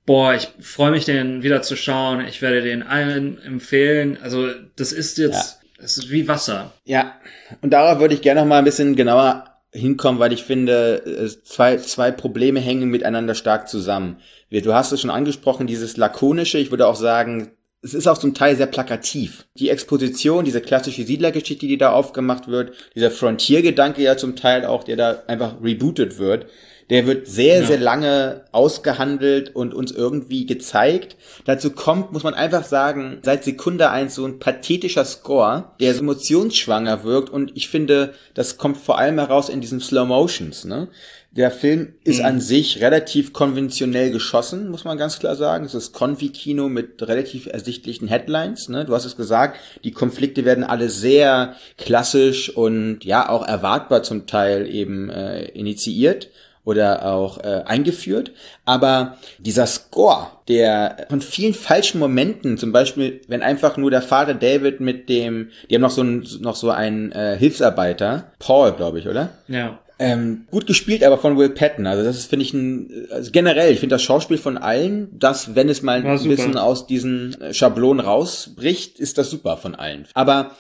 boah, 0.04 0.34
ich 0.34 0.48
freue 0.58 0.90
mich, 0.90 1.04
den 1.04 1.44
wieder 1.44 1.62
zu 1.62 1.76
schauen. 1.76 2.26
Ich 2.26 2.42
werde 2.42 2.60
den 2.62 2.82
allen 2.82 3.40
empfehlen. 3.40 4.18
Also 4.20 4.48
das 4.74 4.90
ist 4.90 5.16
jetzt, 5.18 5.60
es 5.78 5.96
ist 5.96 6.10
wie 6.10 6.26
Wasser. 6.26 6.72
Ja, 6.84 7.14
und 7.60 7.70
darauf 7.72 8.00
würde 8.00 8.14
ich 8.14 8.20
gerne 8.22 8.40
noch 8.40 8.48
mal 8.48 8.58
ein 8.58 8.64
bisschen 8.64 8.96
genauer 8.96 9.44
hinkommen, 9.74 10.18
weil 10.20 10.32
ich 10.32 10.42
finde, 10.42 10.96
es- 11.06 11.44
zwei, 11.44 11.76
zwei 11.76 12.10
Probleme 12.10 12.58
hängen 12.58 12.88
miteinander 12.90 13.36
stark 13.36 13.68
zusammen. 13.68 14.16
Du 14.60 14.74
hast 14.74 14.92
es 14.92 15.00
schon 15.00 15.10
angesprochen, 15.10 15.66
dieses 15.66 15.96
lakonische, 15.96 16.58
ich 16.58 16.70
würde 16.70 16.86
auch 16.86 16.96
sagen, 16.96 17.52
es 17.82 17.94
ist 17.94 18.06
auch 18.06 18.18
zum 18.18 18.34
Teil 18.34 18.56
sehr 18.56 18.66
plakativ. 18.66 19.46
Die 19.54 19.70
Exposition, 19.70 20.44
diese 20.44 20.60
klassische 20.60 21.04
Siedlergeschichte, 21.04 21.66
die 21.66 21.78
da 21.78 21.92
aufgemacht 21.92 22.46
wird, 22.46 22.72
dieser 22.94 23.10
Frontiergedanke 23.10 24.02
ja 24.02 24.16
zum 24.16 24.36
Teil 24.36 24.64
auch, 24.64 24.84
der 24.84 24.96
da 24.96 25.22
einfach 25.26 25.56
rebootet 25.62 26.18
wird, 26.18 26.46
der 26.90 27.06
wird 27.06 27.26
sehr, 27.26 27.60
ja. 27.60 27.66
sehr 27.66 27.78
lange 27.78 28.44
ausgehandelt 28.52 29.54
und 29.56 29.72
uns 29.72 29.92
irgendwie 29.92 30.46
gezeigt. 30.46 31.16
Dazu 31.44 31.70
kommt, 31.70 32.12
muss 32.12 32.22
man 32.22 32.34
einfach 32.34 32.64
sagen, 32.64 33.18
seit 33.22 33.44
Sekunde 33.44 33.90
eins 33.90 34.14
so 34.14 34.26
ein 34.26 34.38
pathetischer 34.38 35.04
Score, 35.04 35.72
der 35.80 35.94
so 35.94 36.00
emotionsschwanger 36.00 37.02
wirkt 37.02 37.30
und 37.30 37.52
ich 37.54 37.68
finde, 37.68 38.14
das 38.34 38.58
kommt 38.58 38.76
vor 38.76 38.98
allem 38.98 39.18
heraus 39.18 39.48
in 39.48 39.60
diesen 39.60 39.80
Slow 39.80 40.06
Motions, 40.06 40.64
ne? 40.64 40.88
Der 41.34 41.50
Film 41.50 41.94
ist 42.04 42.18
mhm. 42.18 42.26
an 42.26 42.40
sich 42.40 42.82
relativ 42.82 43.32
konventionell 43.32 44.10
geschossen, 44.10 44.70
muss 44.70 44.84
man 44.84 44.98
ganz 44.98 45.18
klar 45.18 45.34
sagen. 45.34 45.64
Es 45.64 45.74
ist 45.74 45.94
Konfi-Kino 45.94 46.68
mit 46.68 47.02
relativ 47.08 47.46
ersichtlichen 47.46 48.06
Headlines. 48.06 48.68
Ne? 48.68 48.84
Du 48.84 48.94
hast 48.94 49.06
es 49.06 49.16
gesagt, 49.16 49.58
die 49.82 49.92
Konflikte 49.92 50.44
werden 50.44 50.62
alle 50.62 50.90
sehr 50.90 51.56
klassisch 51.78 52.54
und 52.54 53.02
ja 53.04 53.30
auch 53.30 53.48
erwartbar 53.48 54.02
zum 54.02 54.26
Teil 54.26 54.66
eben 54.66 55.08
äh, 55.08 55.44
initiiert 55.46 56.28
oder 56.64 57.06
auch 57.06 57.42
äh, 57.42 57.62
eingeführt. 57.64 58.32
Aber 58.66 59.16
dieser 59.38 59.66
Score, 59.66 60.28
der 60.48 61.06
von 61.08 61.22
vielen 61.22 61.54
falschen 61.54 61.98
Momenten, 61.98 62.58
zum 62.58 62.72
Beispiel, 62.72 63.22
wenn 63.26 63.42
einfach 63.42 63.78
nur 63.78 63.90
der 63.90 64.02
Vater 64.02 64.34
David 64.34 64.80
mit 64.80 65.08
dem, 65.08 65.50
die 65.68 65.74
haben 65.74 65.82
noch 65.82 65.90
so 65.90 66.02
einen, 66.02 66.26
noch 66.40 66.56
so 66.56 66.70
einen 66.70 67.10
äh, 67.12 67.36
Hilfsarbeiter, 67.38 68.32
Paul, 68.38 68.72
glaube 68.72 68.98
ich, 68.98 69.08
oder? 69.08 69.30
Ja. 69.48 69.78
Ähm, 70.04 70.46
gut 70.50 70.66
gespielt, 70.66 71.04
aber 71.04 71.16
von 71.16 71.38
Will 71.38 71.50
Patton. 71.50 71.86
Also 71.86 72.02
das 72.02 72.18
ist, 72.18 72.26
finde 72.26 72.44
ich, 72.44 72.52
ein, 72.52 73.06
also 73.10 73.30
generell, 73.30 73.72
ich 73.72 73.78
finde 73.78 73.94
das 73.94 74.02
Schauspiel 74.02 74.36
von 74.36 74.58
allen, 74.58 75.16
dass, 75.16 75.54
wenn 75.54 75.68
es 75.68 75.82
mal 75.82 76.04
ein 76.04 76.28
bisschen 76.28 76.56
aus 76.56 76.88
diesen 76.88 77.36
Schablonen 77.52 78.04
rausbricht, 78.04 78.98
ist 78.98 79.18
das 79.18 79.30
super 79.30 79.56
von 79.56 79.76
allen. 79.76 80.08
Aber 80.14 80.56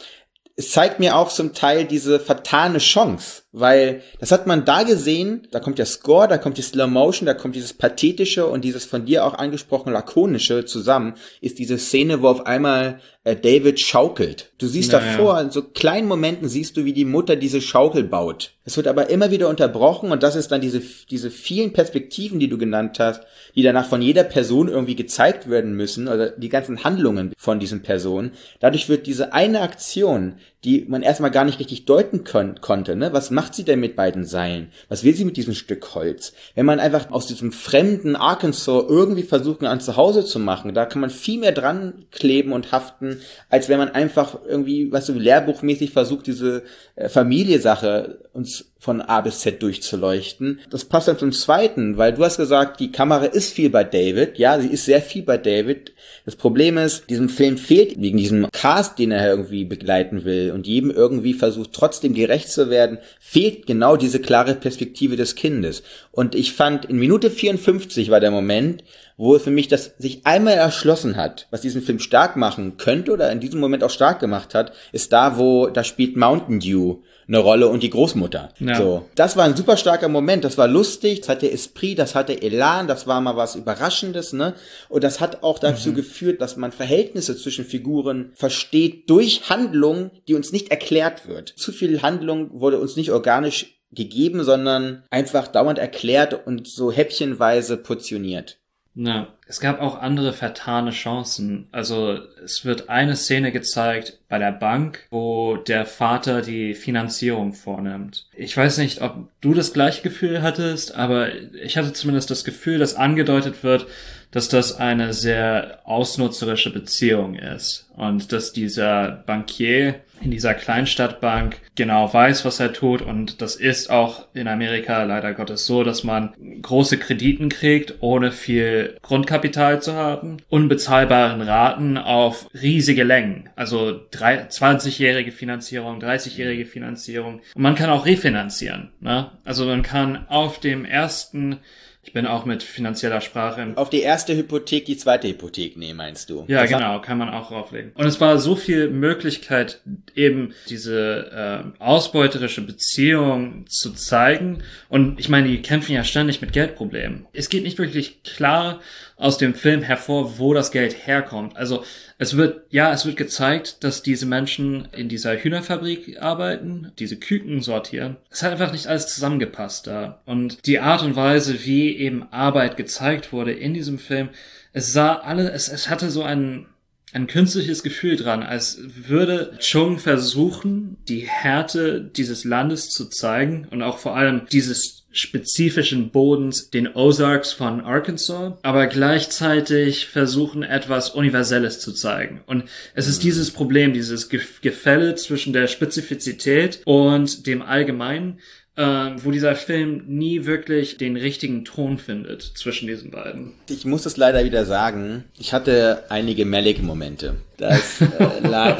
es 0.54 0.70
zeigt 0.70 1.00
mir 1.00 1.16
auch 1.16 1.28
zum 1.28 1.54
Teil 1.54 1.86
diese 1.86 2.20
vertane 2.20 2.78
Chance, 2.78 3.41
weil 3.52 4.02
das 4.18 4.32
hat 4.32 4.46
man 4.46 4.64
da 4.64 4.82
gesehen, 4.82 5.46
da 5.50 5.60
kommt 5.60 5.78
der 5.78 5.86
Score, 5.86 6.26
da 6.26 6.38
kommt 6.38 6.56
die 6.56 6.62
Slow 6.62 6.86
Motion, 6.90 7.26
da 7.26 7.34
kommt 7.34 7.54
dieses 7.54 7.74
pathetische 7.74 8.46
und 8.46 8.64
dieses 8.64 8.86
von 8.86 9.04
dir 9.04 9.26
auch 9.26 9.34
angesprochene 9.34 9.92
lakonische 9.92 10.64
zusammen, 10.64 11.14
ist 11.40 11.58
diese 11.58 11.78
Szene, 11.78 12.22
wo 12.22 12.28
auf 12.28 12.46
einmal 12.46 13.00
äh, 13.24 13.36
David 13.36 13.78
schaukelt. 13.78 14.50
Du 14.58 14.66
siehst 14.66 14.92
naja. 14.92 15.12
davor, 15.12 15.40
in 15.40 15.50
so 15.50 15.62
kleinen 15.62 16.08
Momenten 16.08 16.48
siehst 16.48 16.76
du, 16.76 16.84
wie 16.84 16.92
die 16.92 17.04
Mutter 17.04 17.36
diese 17.36 17.60
Schaukel 17.60 18.04
baut. 18.04 18.54
Es 18.64 18.76
wird 18.76 18.86
aber 18.86 19.10
immer 19.10 19.30
wieder 19.30 19.48
unterbrochen 19.48 20.12
und 20.12 20.22
das 20.22 20.34
ist 20.36 20.50
dann 20.50 20.60
diese, 20.60 20.80
diese 21.10 21.30
vielen 21.30 21.72
Perspektiven, 21.72 22.40
die 22.40 22.48
du 22.48 22.58
genannt 22.58 22.98
hast, 22.98 23.22
die 23.54 23.62
danach 23.62 23.86
von 23.86 24.02
jeder 24.02 24.24
Person 24.24 24.68
irgendwie 24.68 24.96
gezeigt 24.96 25.50
werden 25.50 25.74
müssen, 25.74 26.08
oder 26.08 26.30
die 26.30 26.48
ganzen 26.48 26.84
Handlungen 26.84 27.32
von 27.36 27.60
diesen 27.60 27.82
Personen. 27.82 28.32
Dadurch 28.60 28.88
wird 28.88 29.06
diese 29.06 29.32
eine 29.32 29.60
Aktion, 29.60 30.36
die 30.64 30.84
man 30.88 31.02
erstmal 31.02 31.32
gar 31.32 31.44
nicht 31.44 31.58
richtig 31.58 31.86
deuten 31.86 32.22
kon 32.22 32.60
konnte, 32.60 32.94
ne? 32.94 33.12
Was 33.12 33.32
macht 33.32 33.41
sie 33.50 33.64
denn 33.64 33.80
mit 33.80 33.96
beiden 33.96 34.24
Seilen? 34.24 34.70
Was 34.88 35.04
will 35.04 35.14
sie 35.14 35.24
mit 35.24 35.36
diesem 35.36 35.54
Stück 35.54 35.94
Holz? 35.94 36.32
Wenn 36.54 36.66
man 36.66 36.80
einfach 36.80 37.10
aus 37.10 37.26
diesem 37.26 37.52
fremden 37.52 38.16
Arkansas 38.16 38.84
irgendwie 38.88 39.22
versucht, 39.22 39.62
ein 39.62 39.80
Zuhause 39.80 40.24
zu 40.24 40.38
machen, 40.38 40.74
da 40.74 40.86
kann 40.86 41.00
man 41.00 41.10
viel 41.10 41.40
mehr 41.40 41.52
dran 41.52 42.04
kleben 42.10 42.52
und 42.52 42.72
haften, 42.72 43.20
als 43.48 43.68
wenn 43.68 43.78
man 43.78 43.90
einfach 43.90 44.38
irgendwie, 44.46 44.92
was 44.92 45.06
so 45.06 45.14
lehrbuchmäßig 45.14 45.92
versucht, 45.92 46.26
diese 46.26 46.64
äh, 46.96 47.08
Familiesache 47.08 48.28
uns 48.32 48.71
von 48.82 49.00
A 49.00 49.20
bis 49.20 49.38
Z 49.38 49.62
durchzuleuchten. 49.62 50.58
Das 50.68 50.84
passt 50.84 51.06
dann 51.06 51.16
zum 51.16 51.30
zweiten, 51.30 51.98
weil 51.98 52.14
du 52.14 52.24
hast 52.24 52.36
gesagt, 52.36 52.80
die 52.80 52.90
Kamera 52.90 53.26
ist 53.26 53.52
viel 53.52 53.70
bei 53.70 53.84
David. 53.84 54.40
Ja, 54.40 54.58
sie 54.58 54.66
ist 54.66 54.86
sehr 54.86 55.00
viel 55.00 55.22
bei 55.22 55.38
David. 55.38 55.92
Das 56.24 56.34
Problem 56.34 56.76
ist, 56.78 57.08
diesem 57.08 57.28
Film 57.28 57.58
fehlt 57.58 58.00
wegen 58.00 58.18
diesem 58.18 58.50
Cast, 58.50 58.98
den 58.98 59.12
er 59.12 59.30
irgendwie 59.30 59.64
begleiten 59.64 60.24
will 60.24 60.50
und 60.50 60.66
jedem 60.66 60.90
irgendwie 60.90 61.32
versucht, 61.32 61.72
trotzdem 61.72 62.12
gerecht 62.12 62.48
zu 62.48 62.70
werden, 62.70 62.98
fehlt 63.20 63.68
genau 63.68 63.96
diese 63.96 64.18
klare 64.18 64.56
Perspektive 64.56 65.14
des 65.14 65.36
Kindes. 65.36 65.84
Und 66.10 66.34
ich 66.34 66.52
fand, 66.52 66.84
in 66.86 66.98
Minute 66.98 67.30
54 67.30 68.10
war 68.10 68.18
der 68.18 68.32
Moment, 68.32 68.82
wo 69.16 69.38
für 69.38 69.52
mich 69.52 69.68
das 69.68 69.94
sich 69.98 70.26
einmal 70.26 70.54
erschlossen 70.54 71.16
hat, 71.16 71.46
was 71.52 71.60
diesen 71.60 71.82
Film 71.82 72.00
stark 72.00 72.34
machen 72.34 72.78
könnte 72.78 73.12
oder 73.12 73.30
in 73.30 73.38
diesem 73.38 73.60
Moment 73.60 73.84
auch 73.84 73.90
stark 73.90 74.18
gemacht 74.18 74.56
hat, 74.56 74.72
ist 74.90 75.12
da, 75.12 75.38
wo 75.38 75.68
da 75.68 75.84
spielt 75.84 76.16
Mountain 76.16 76.58
Dew 76.58 76.96
eine 77.28 77.38
Rolle 77.38 77.68
und 77.68 77.82
die 77.82 77.90
Großmutter. 77.90 78.50
Ja. 78.58 78.76
So, 78.76 79.08
das 79.14 79.36
war 79.36 79.44
ein 79.44 79.56
super 79.56 79.76
starker 79.76 80.08
Moment, 80.08 80.44
das 80.44 80.58
war 80.58 80.68
lustig, 80.68 81.20
das 81.20 81.28
hatte 81.28 81.50
Esprit, 81.50 81.98
das 81.98 82.14
hatte 82.14 82.42
Elan, 82.42 82.88
das 82.88 83.06
war 83.06 83.20
mal 83.20 83.36
was 83.36 83.54
Überraschendes, 83.54 84.32
ne? 84.32 84.54
Und 84.88 85.04
das 85.04 85.20
hat 85.20 85.42
auch 85.42 85.58
dazu 85.58 85.90
mhm. 85.90 85.94
geführt, 85.94 86.40
dass 86.40 86.56
man 86.56 86.72
Verhältnisse 86.72 87.36
zwischen 87.36 87.64
Figuren 87.64 88.32
versteht 88.34 89.08
durch 89.10 89.48
Handlung, 89.48 90.10
die 90.28 90.34
uns 90.34 90.52
nicht 90.52 90.70
erklärt 90.70 91.28
wird. 91.28 91.50
Zu 91.56 91.72
viel 91.72 92.02
Handlung 92.02 92.60
wurde 92.60 92.78
uns 92.78 92.96
nicht 92.96 93.12
organisch 93.12 93.78
gegeben, 93.92 94.42
sondern 94.42 95.02
einfach 95.10 95.48
dauernd 95.48 95.78
erklärt 95.78 96.46
und 96.46 96.66
so 96.66 96.90
häppchenweise 96.90 97.76
portioniert. 97.76 98.58
Na, 98.94 99.28
es 99.46 99.60
gab 99.60 99.80
auch 99.80 100.00
andere 100.00 100.34
vertane 100.34 100.90
Chancen. 100.90 101.66
Also 101.72 102.18
es 102.44 102.64
wird 102.64 102.90
eine 102.90 103.16
Szene 103.16 103.50
gezeigt 103.50 104.18
bei 104.28 104.38
der 104.38 104.52
Bank, 104.52 105.06
wo 105.10 105.56
der 105.56 105.86
Vater 105.86 106.42
die 106.42 106.74
Finanzierung 106.74 107.54
vornimmt. 107.54 108.26
Ich 108.34 108.54
weiß 108.56 108.78
nicht, 108.78 109.00
ob 109.00 109.28
du 109.40 109.54
das 109.54 109.72
gleiche 109.72 110.02
Gefühl 110.02 110.42
hattest, 110.42 110.94
aber 110.94 111.28
ich 111.54 111.78
hatte 111.78 111.94
zumindest 111.94 112.30
das 112.30 112.44
Gefühl, 112.44 112.78
dass 112.78 112.94
angedeutet 112.94 113.62
wird, 113.62 113.86
dass 114.32 114.48
das 114.48 114.78
eine 114.78 115.12
sehr 115.12 115.78
ausnutzerische 115.84 116.72
Beziehung 116.72 117.36
ist 117.36 117.88
und 117.96 118.32
dass 118.32 118.52
dieser 118.52 119.22
Bankier 119.26 120.00
in 120.22 120.30
dieser 120.30 120.54
Kleinstadtbank 120.54 121.56
genau 121.74 122.12
weiß, 122.12 122.44
was 122.44 122.60
er 122.60 122.72
tut. 122.72 123.02
Und 123.02 123.42
das 123.42 123.56
ist 123.56 123.90
auch 123.90 124.26
in 124.34 124.48
Amerika 124.48 125.02
leider 125.02 125.34
Gottes 125.34 125.66
so, 125.66 125.84
dass 125.84 126.04
man 126.04 126.32
große 126.62 126.98
Krediten 126.98 127.48
kriegt, 127.48 127.94
ohne 128.00 128.30
viel 128.32 128.96
Grundkapital 129.02 129.82
zu 129.82 129.94
haben, 129.94 130.38
unbezahlbaren 130.48 131.42
Raten 131.42 131.98
auf 131.98 132.48
riesige 132.54 133.04
Längen, 133.04 133.48
also 133.56 134.00
20-jährige 134.12 135.32
Finanzierung, 135.32 136.00
30-jährige 136.00 136.66
Finanzierung. 136.66 137.40
Und 137.54 137.62
man 137.62 137.74
kann 137.74 137.90
auch 137.90 138.06
refinanzieren, 138.06 138.90
ne? 139.00 139.30
also 139.44 139.66
man 139.66 139.82
kann 139.82 140.28
auf 140.28 140.60
dem 140.60 140.84
ersten 140.84 141.58
ich 142.04 142.12
bin 142.12 142.26
auch 142.26 142.44
mit 142.44 142.64
finanzieller 142.64 143.20
Sprache. 143.20 143.72
Auf 143.76 143.88
die 143.88 144.00
erste 144.00 144.36
Hypothek 144.36 144.86
die 144.86 144.96
zweite 144.96 145.28
Hypothek 145.28 145.76
nehmen, 145.76 145.98
meinst 145.98 146.28
du? 146.30 146.44
Ja, 146.48 146.62
das 146.62 146.70
genau, 146.70 147.00
kann 147.00 147.16
man 147.16 147.28
auch 147.28 147.48
drauflegen. 147.48 147.92
Und 147.94 148.06
es 148.06 148.20
war 148.20 148.38
so 148.38 148.56
viel 148.56 148.90
Möglichkeit, 148.90 149.80
eben 150.16 150.52
diese 150.68 151.72
äh, 151.78 151.82
ausbeuterische 151.82 152.62
Beziehung 152.62 153.66
zu 153.68 153.92
zeigen. 153.92 154.64
Und 154.88 155.20
ich 155.20 155.28
meine, 155.28 155.46
die 155.46 155.62
kämpfen 155.62 155.92
ja 155.94 156.02
ständig 156.02 156.40
mit 156.40 156.52
Geldproblemen. 156.52 157.26
Es 157.32 157.48
geht 157.48 157.62
nicht 157.62 157.78
wirklich 157.78 158.24
klar 158.24 158.80
aus 159.22 159.38
dem 159.38 159.54
Film 159.54 159.82
hervor, 159.82 160.38
wo 160.38 160.52
das 160.52 160.72
Geld 160.72 161.06
herkommt. 161.06 161.56
Also 161.56 161.84
es 162.18 162.36
wird, 162.36 162.66
ja, 162.70 162.92
es 162.92 163.06
wird 163.06 163.16
gezeigt, 163.16 163.84
dass 163.84 164.02
diese 164.02 164.26
Menschen 164.26 164.88
in 164.96 165.08
dieser 165.08 165.36
Hühnerfabrik 165.36 166.20
arbeiten, 166.20 166.90
diese 166.98 167.16
Küken 167.16 167.62
sortieren. 167.62 168.16
Es 168.30 168.42
hat 168.42 168.50
einfach 168.50 168.72
nicht 168.72 168.88
alles 168.88 169.06
zusammengepasst 169.06 169.86
da. 169.86 170.22
Und 170.26 170.66
die 170.66 170.80
Art 170.80 171.02
und 171.02 171.14
Weise, 171.14 171.64
wie 171.64 171.96
eben 171.96 172.24
Arbeit 172.32 172.76
gezeigt 172.76 173.32
wurde 173.32 173.52
in 173.52 173.74
diesem 173.74 174.00
Film, 174.00 174.30
es 174.72 174.92
sah 174.92 175.14
alle, 175.14 175.52
es, 175.52 175.68
es 175.68 175.88
hatte 175.88 176.10
so 176.10 176.24
ein, 176.24 176.66
ein 177.12 177.28
künstliches 177.28 177.84
Gefühl 177.84 178.16
dran, 178.16 178.42
als 178.42 178.80
würde 178.82 179.56
Chung 179.60 180.00
versuchen, 180.00 180.96
die 181.08 181.28
Härte 181.28 182.00
dieses 182.02 182.42
Landes 182.42 182.88
zu 182.88 183.08
zeigen 183.08 183.68
und 183.70 183.82
auch 183.82 183.98
vor 183.98 184.16
allem 184.16 184.46
dieses 184.50 185.01
spezifischen 185.12 186.10
Bodens, 186.10 186.70
den 186.70 186.94
Ozarks 186.94 187.52
von 187.52 187.80
Arkansas, 187.82 188.54
aber 188.62 188.86
gleichzeitig 188.86 190.06
versuchen 190.06 190.62
etwas 190.62 191.10
Universelles 191.10 191.80
zu 191.80 191.92
zeigen. 191.92 192.40
Und 192.46 192.64
es 192.94 193.06
ist 193.06 193.22
dieses 193.22 193.50
Problem, 193.50 193.92
dieses 193.92 194.28
Gefälle 194.28 195.14
zwischen 195.14 195.52
der 195.52 195.66
Spezifizität 195.66 196.80
und 196.84 197.46
dem 197.46 197.62
Allgemeinen, 197.62 198.38
äh, 198.76 198.82
wo 198.82 199.30
dieser 199.30 199.54
Film 199.54 200.04
nie 200.06 200.46
wirklich 200.46 200.96
den 200.96 201.16
richtigen 201.16 201.64
Ton 201.64 201.98
findet 201.98 202.42
zwischen 202.42 202.88
diesen 202.88 203.10
beiden. 203.10 203.52
Ich 203.68 203.84
muss 203.84 204.06
es 204.06 204.16
leider 204.16 204.44
wieder 204.44 204.64
sagen, 204.64 205.24
ich 205.38 205.52
hatte 205.52 206.04
einige 206.08 206.46
Malik-Momente. 206.46 207.36
Das 207.58 208.00
äh, 208.00 208.40
lag 208.48 208.78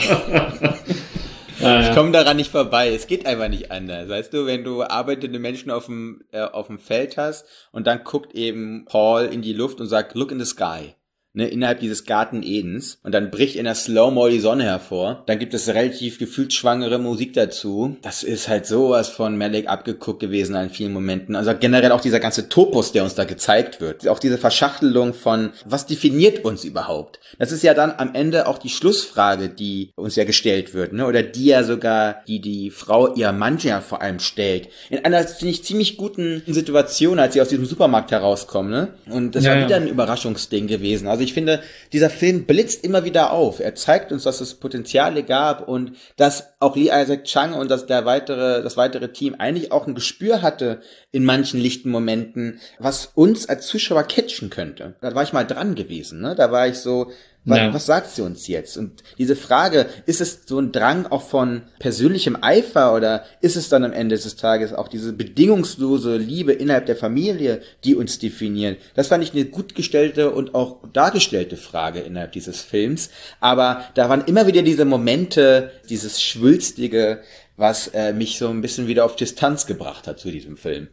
ja, 1.62 1.80
ich 1.80 1.94
komme 1.94 2.12
daran 2.12 2.36
nicht 2.36 2.50
vorbei. 2.50 2.92
Es 2.92 3.06
geht 3.06 3.26
einfach 3.26 3.48
nicht 3.48 3.70
anders. 3.70 4.08
Weißt 4.08 4.32
du, 4.32 4.46
wenn 4.46 4.64
du 4.64 4.82
arbeitende 4.82 5.38
Menschen 5.38 5.70
auf 5.70 5.86
dem, 5.86 6.24
äh, 6.32 6.42
auf 6.42 6.66
dem 6.66 6.78
Feld 6.78 7.16
hast 7.16 7.46
und 7.72 7.86
dann 7.86 8.04
guckt 8.04 8.34
eben 8.34 8.84
Paul 8.84 9.24
in 9.24 9.42
die 9.42 9.52
Luft 9.52 9.80
und 9.80 9.86
sagt, 9.86 10.14
look 10.14 10.30
in 10.30 10.38
the 10.38 10.46
sky. 10.46 10.94
Ne, 11.34 11.48
innerhalb 11.48 11.80
dieses 11.80 12.04
Garten 12.04 12.42
Edens 12.42 12.98
und 13.02 13.12
dann 13.12 13.30
bricht 13.30 13.56
in 13.56 13.64
der 13.64 13.74
Slow-Mo 13.74 14.28
die 14.28 14.40
Sonne 14.40 14.64
hervor. 14.64 15.22
Dann 15.26 15.38
gibt 15.38 15.54
es 15.54 15.68
relativ 15.68 16.18
gefühlsschwangere 16.18 16.98
Musik 16.98 17.32
dazu. 17.34 17.96
Das 18.02 18.22
ist 18.22 18.48
halt 18.48 18.66
sowas 18.66 19.08
von 19.08 19.36
Malik 19.36 19.68
abgeguckt 19.68 20.20
gewesen 20.20 20.54
an 20.56 20.70
vielen 20.70 20.92
Momenten. 20.92 21.36
Also 21.36 21.52
generell 21.58 21.92
auch 21.92 22.00
dieser 22.00 22.20
ganze 22.20 22.48
Topos, 22.48 22.92
der 22.92 23.04
uns 23.04 23.14
da 23.14 23.24
gezeigt 23.24 23.80
wird. 23.80 24.06
Auch 24.08 24.18
diese 24.18 24.38
Verschachtelung 24.38 25.14
von, 25.14 25.50
was 25.64 25.86
definiert 25.86 26.44
uns 26.44 26.64
überhaupt? 26.64 27.20
Das 27.38 27.52
ist 27.52 27.62
ja 27.62 27.74
dann 27.74 27.94
am 27.96 28.14
Ende 28.14 28.46
auch 28.46 28.58
die 28.58 28.68
Schlussfrage, 28.68 29.48
die 29.48 29.92
uns 29.96 30.16
ja 30.16 30.24
gestellt 30.24 30.74
wird, 30.74 30.92
ne? 30.92 31.06
oder 31.06 31.22
die 31.22 31.46
ja 31.46 31.64
sogar, 31.64 32.22
die 32.26 32.40
die 32.40 32.70
Frau 32.70 33.14
ihr 33.14 33.32
Mann 33.32 33.58
ja 33.58 33.80
vor 33.80 34.02
allem 34.02 34.18
stellt. 34.18 34.68
In 34.90 35.04
einer, 35.04 35.22
finde 35.24 35.52
ich, 35.52 35.64
ziemlich 35.64 35.96
guten 35.96 36.42
Situation, 36.46 37.18
als 37.18 37.34
sie 37.34 37.40
aus 37.40 37.48
diesem 37.48 37.66
Supermarkt 37.66 38.10
herauskommen. 38.10 38.70
Ne? 38.70 38.88
Und 39.10 39.34
das 39.34 39.44
ja, 39.44 39.54
war 39.54 39.64
wieder 39.64 39.76
ein 39.76 39.88
Überraschungsding 39.88 40.66
gewesen. 40.66 41.06
Also 41.06 41.21
ich 41.22 41.32
finde, 41.32 41.62
dieser 41.92 42.10
Film 42.10 42.44
blitzt 42.44 42.84
immer 42.84 43.04
wieder 43.04 43.32
auf. 43.32 43.60
Er 43.60 43.74
zeigt 43.74 44.12
uns, 44.12 44.24
dass 44.24 44.40
es 44.40 44.54
Potenziale 44.54 45.22
gab 45.22 45.68
und 45.68 45.92
dass 46.16 46.51
auch 46.62 46.76
Lee 46.76 46.90
Isaac 46.92 47.24
Chung 47.24 47.54
und 47.54 47.70
das, 47.70 47.86
der 47.86 48.04
weitere, 48.04 48.62
das 48.62 48.76
weitere 48.76 49.12
Team 49.12 49.34
eigentlich 49.38 49.72
auch 49.72 49.86
ein 49.86 49.94
Gespür 49.94 50.42
hatte 50.42 50.80
in 51.10 51.24
manchen 51.24 51.60
lichten 51.60 51.90
Momenten, 51.90 52.60
was 52.78 53.10
uns 53.14 53.48
als 53.48 53.66
Zuschauer 53.66 54.04
catchen 54.04 54.50
könnte. 54.50 54.94
Da 55.00 55.14
war 55.14 55.22
ich 55.22 55.32
mal 55.32 55.44
dran 55.44 55.74
gewesen. 55.74 56.20
Ne? 56.20 56.34
Da 56.34 56.52
war 56.52 56.68
ich 56.68 56.78
so, 56.78 57.10
was, 57.44 57.58
ja. 57.58 57.74
was 57.74 57.86
sagt 57.86 58.10
sie 58.10 58.22
uns 58.22 58.46
jetzt? 58.46 58.76
Und 58.76 59.02
diese 59.18 59.34
Frage, 59.34 59.86
ist 60.06 60.20
es 60.20 60.42
so 60.46 60.60
ein 60.60 60.70
Drang 60.70 61.06
auch 61.06 61.22
von 61.22 61.62
persönlichem 61.80 62.38
Eifer 62.40 62.94
oder 62.94 63.24
ist 63.40 63.56
es 63.56 63.68
dann 63.68 63.84
am 63.84 63.92
Ende 63.92 64.16
des 64.16 64.36
Tages 64.36 64.72
auch 64.72 64.86
diese 64.86 65.12
bedingungslose 65.12 66.16
Liebe 66.18 66.52
innerhalb 66.52 66.86
der 66.86 66.94
Familie, 66.94 67.60
die 67.82 67.96
uns 67.96 68.20
definiert? 68.20 68.78
Das 68.94 69.08
fand 69.08 69.24
ich 69.24 69.32
eine 69.32 69.44
gut 69.46 69.74
gestellte 69.74 70.30
und 70.30 70.54
auch 70.54 70.78
dargestellte 70.92 71.56
Frage 71.56 72.00
innerhalb 72.00 72.30
dieses 72.30 72.60
Films. 72.60 73.10
Aber 73.40 73.86
da 73.94 74.08
waren 74.08 74.24
immer 74.26 74.46
wieder 74.46 74.62
diese 74.62 74.84
Momente, 74.84 75.72
dieses 75.88 76.22
Schwülstige, 76.52 77.22
was 77.56 77.88
äh, 77.88 78.12
mich 78.12 78.38
so 78.38 78.48
ein 78.48 78.60
bisschen 78.60 78.86
wieder 78.86 79.04
auf 79.04 79.16
Distanz 79.16 79.66
gebracht 79.66 80.06
hat 80.06 80.18
zu 80.18 80.30
diesem 80.30 80.56
Film. 80.56 80.88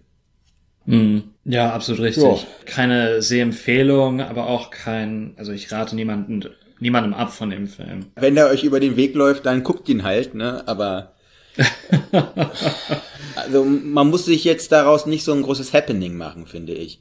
Mhm. 0.85 1.23
Ja, 1.45 1.71
absolut 1.71 2.01
richtig. 2.01 2.23
Jo. 2.23 2.39
Keine 2.65 3.21
Sehempfehlung, 3.21 4.21
aber 4.21 4.47
auch 4.47 4.71
kein, 4.71 5.33
also 5.37 5.51
ich 5.51 5.71
rate 5.71 5.95
niemanden, 5.95 6.49
niemandem 6.79 7.13
ab 7.13 7.31
von 7.33 7.49
dem 7.49 7.67
Film. 7.67 8.07
Wenn 8.15 8.35
der 8.35 8.47
euch 8.47 8.63
über 8.63 8.79
den 8.79 8.95
Weg 8.95 9.13
läuft, 9.15 9.45
dann 9.45 9.63
guckt 9.63 9.89
ihn 9.89 10.03
halt, 10.03 10.33
ne, 10.33 10.63
aber 10.67 11.13
also 13.35 13.65
man 13.65 14.09
muss 14.09 14.25
sich 14.25 14.43
jetzt 14.45 14.71
daraus 14.71 15.05
nicht 15.05 15.23
so 15.23 15.33
ein 15.33 15.41
großes 15.41 15.73
Happening 15.73 16.15
machen, 16.15 16.45
finde 16.45 16.73
ich. 16.73 16.99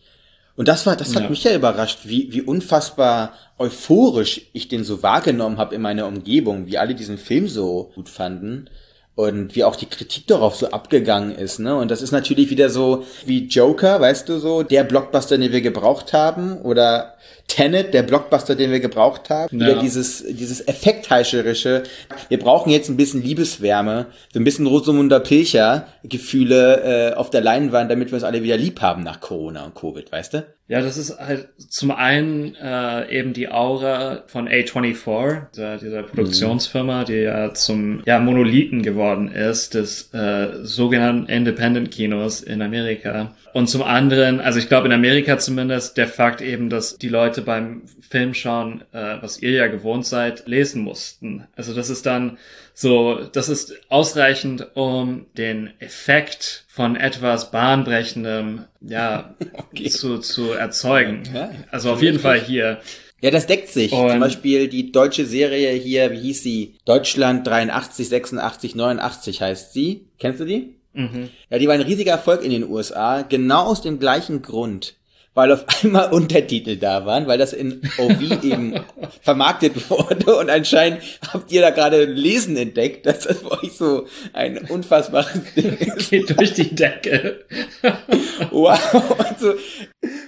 Und 0.59 0.67
das 0.67 0.87
war, 0.87 0.97
das 0.97 1.15
hat 1.15 1.23
ja. 1.23 1.31
mich 1.31 1.45
ja 1.45 1.55
überrascht, 1.55 2.00
wie, 2.03 2.33
wie 2.33 2.43
unfassbar 2.43 3.33
euphorisch 3.59 4.43
ich 4.53 4.67
den 4.67 4.83
so 4.83 5.05
wahrgenommen 5.05 5.57
habe 5.57 5.77
in 5.77 5.81
meiner 5.81 6.09
Umgebung, 6.09 6.67
wie 6.67 6.79
alle 6.79 6.97
diesen 6.97 7.17
Film 7.17 7.47
so 7.47 7.93
gut 7.95 8.09
fanden 8.09 8.69
und 9.15 9.55
wie 9.55 9.62
auch 9.62 9.77
die 9.77 9.87
Kritik 9.87 10.27
darauf 10.27 10.57
so 10.57 10.73
abgegangen 10.73 11.31
ist, 11.31 11.61
ne? 11.61 11.77
Und 11.77 11.93
das 11.93 12.03
ist 12.03 12.11
natürlich 12.11 12.50
wieder 12.50 12.71
so 12.71 13.05
wie 13.25 13.47
Joker, 13.47 14.00
weißt 14.00 14.29
du 14.29 14.41
so, 14.41 14.65
der 14.65 14.83
Blockbuster, 14.83 15.38
den 15.38 15.53
wir 15.53 15.61
gebraucht 15.61 16.12
haben, 16.12 16.61
oder 16.62 17.15
Tenet, 17.49 17.95
der 17.95 18.02
Blockbuster, 18.02 18.55
den 18.55 18.71
wir 18.71 18.78
gebraucht 18.78 19.31
haben. 19.31 19.59
Ja. 19.59 19.67
Wieder 19.67 19.81
dieses, 19.81 20.25
dieses 20.25 20.61
Effektheischerische. 20.61 21.83
Wir 22.28 22.38
brauchen 22.38 22.71
jetzt 22.71 22.88
ein 22.88 22.97
bisschen 22.97 23.23
Liebeswärme, 23.23 24.07
so 24.33 24.38
ein 24.38 24.45
bisschen 24.45 24.67
Rosamunder 24.67 25.19
Pilcher 25.19 25.88
Gefühle 26.05 27.12
äh, 27.12 27.14
auf 27.14 27.31
der 27.31 27.40
Leinwand, 27.40 27.90
damit 27.90 28.11
wir 28.11 28.14
uns 28.14 28.25
alle 28.25 28.43
wieder 28.43 28.57
lieb 28.57 28.81
haben 28.81 29.02
nach 29.02 29.21
Corona 29.21 29.64
und 29.64 29.75
Covid, 29.75 30.12
weißt 30.12 30.35
du? 30.35 30.47
Ja, 30.69 30.83
das 30.83 30.99
ist 30.99 31.19
halt 31.19 31.49
zum 31.57 31.90
einen 31.90 32.55
äh, 32.57 33.11
eben 33.11 33.33
die 33.33 33.49
Aura 33.49 34.25
von 34.26 34.47
A24, 34.49 35.47
dieser, 35.55 35.78
dieser 35.78 36.02
Produktionsfirma, 36.02 37.05
die 37.05 37.14
ja 37.14 37.55
zum 37.55 38.02
ja, 38.05 38.21
Monolithen 38.21 38.83
geworden 38.83 39.33
ist, 39.33 39.73
des 39.73 40.12
äh, 40.12 40.62
sogenannten 40.62 41.26
Independent 41.31 41.90
Kinos 41.90 42.43
in 42.43 42.61
Amerika. 42.61 43.35
Und 43.52 43.69
zum 43.69 43.83
anderen, 43.83 44.40
also 44.40 44.59
ich 44.59 44.69
glaube 44.69 44.87
in 44.87 44.93
Amerika 44.93 45.38
zumindest, 45.38 45.97
der 45.97 46.09
Fakt 46.09 46.40
eben, 46.40 46.71
dass 46.71 46.99
die 46.99 47.09
Leute 47.09 47.43
beim 47.43 47.83
Film 48.00 48.35
schauen, 48.35 48.83
äh, 48.93 49.17
was 49.21 49.40
ihr 49.40 49.52
ja 49.52 49.67
gewohnt 49.67 50.07
seid, 50.07 50.47
lesen 50.47 50.83
mussten. 50.83 51.47
Also 51.57 51.75
das 51.75 51.90
ist 51.90 52.07
dann 52.07 52.38
so, 52.75 53.21
das 53.33 53.49
ist 53.49 53.75
ausreichend, 53.88 54.76
um 54.76 55.26
den 55.37 55.71
Effekt 55.81 56.64
von 56.69 56.97
etwas 56.97 57.50
Bahnbrechendem, 57.50 58.64
ja, 58.81 59.35
okay. 59.52 59.88
zu, 59.88 60.19
zu 60.19 60.52
erzeugen. 60.52 61.23
Ja, 61.35 61.50
also 61.71 61.93
auf 61.93 62.02
jeden 62.02 62.21
Fall 62.21 62.40
hier. 62.40 62.81
Ja, 63.21 63.33
das 63.33 63.47
deckt 63.47 63.69
sich. 63.69 63.93
Und 63.93 64.11
Zum 64.11 64.21
Beispiel 64.21 64.69
die 64.69 64.93
deutsche 64.93 65.26
Serie 65.26 65.73
hier, 65.73 66.13
wie 66.13 66.21
hieß 66.21 66.43
sie? 66.43 66.76
Deutschland 66.84 67.45
83, 67.47 68.08
86, 68.08 68.76
89 68.76 69.43
heißt 69.43 69.73
sie. 69.73 70.06
Kennst 70.21 70.39
du 70.41 70.45
die? 70.45 70.77
Mhm. 70.99 71.30
Ja, 71.49 71.58
die 71.58 71.69
war 71.69 71.75
ein 71.75 71.80
riesiger 71.80 72.11
Erfolg 72.11 72.43
in 72.43 72.50
den 72.50 72.69
USA, 72.69 73.23
genau 73.23 73.67
aus 73.67 73.82
dem 73.82 74.00
gleichen 74.00 74.43
Grund. 74.43 74.97
Weil 75.32 75.52
auf 75.52 75.65
einmal 75.84 76.11
Untertitel 76.13 76.76
da 76.76 77.06
waren, 77.06 77.28
weil 77.28 77.39
das 77.39 77.52
in 77.52 77.80
OV 77.99 78.21
eben 78.43 78.75
vermarktet 79.21 79.89
wurde 79.89 80.37
und 80.37 80.50
anscheinend 80.50 81.00
habt 81.32 81.52
ihr 81.52 81.61
da 81.61 81.71
gerade 81.71 82.04
Lesen 82.04 82.56
entdeckt, 82.56 83.06
dass 83.06 83.21
das 83.21 83.39
für 83.39 83.52
euch 83.52 83.73
so 83.73 84.06
ein 84.32 84.58
unfassbares 84.69 85.54
Ding 85.54 85.78
ist. 85.97 86.11
Geht 86.11 86.37
durch 86.37 86.54
die 86.54 86.75
Decke. 86.75 87.45
wow. 88.50 89.17
Also, 89.19 89.54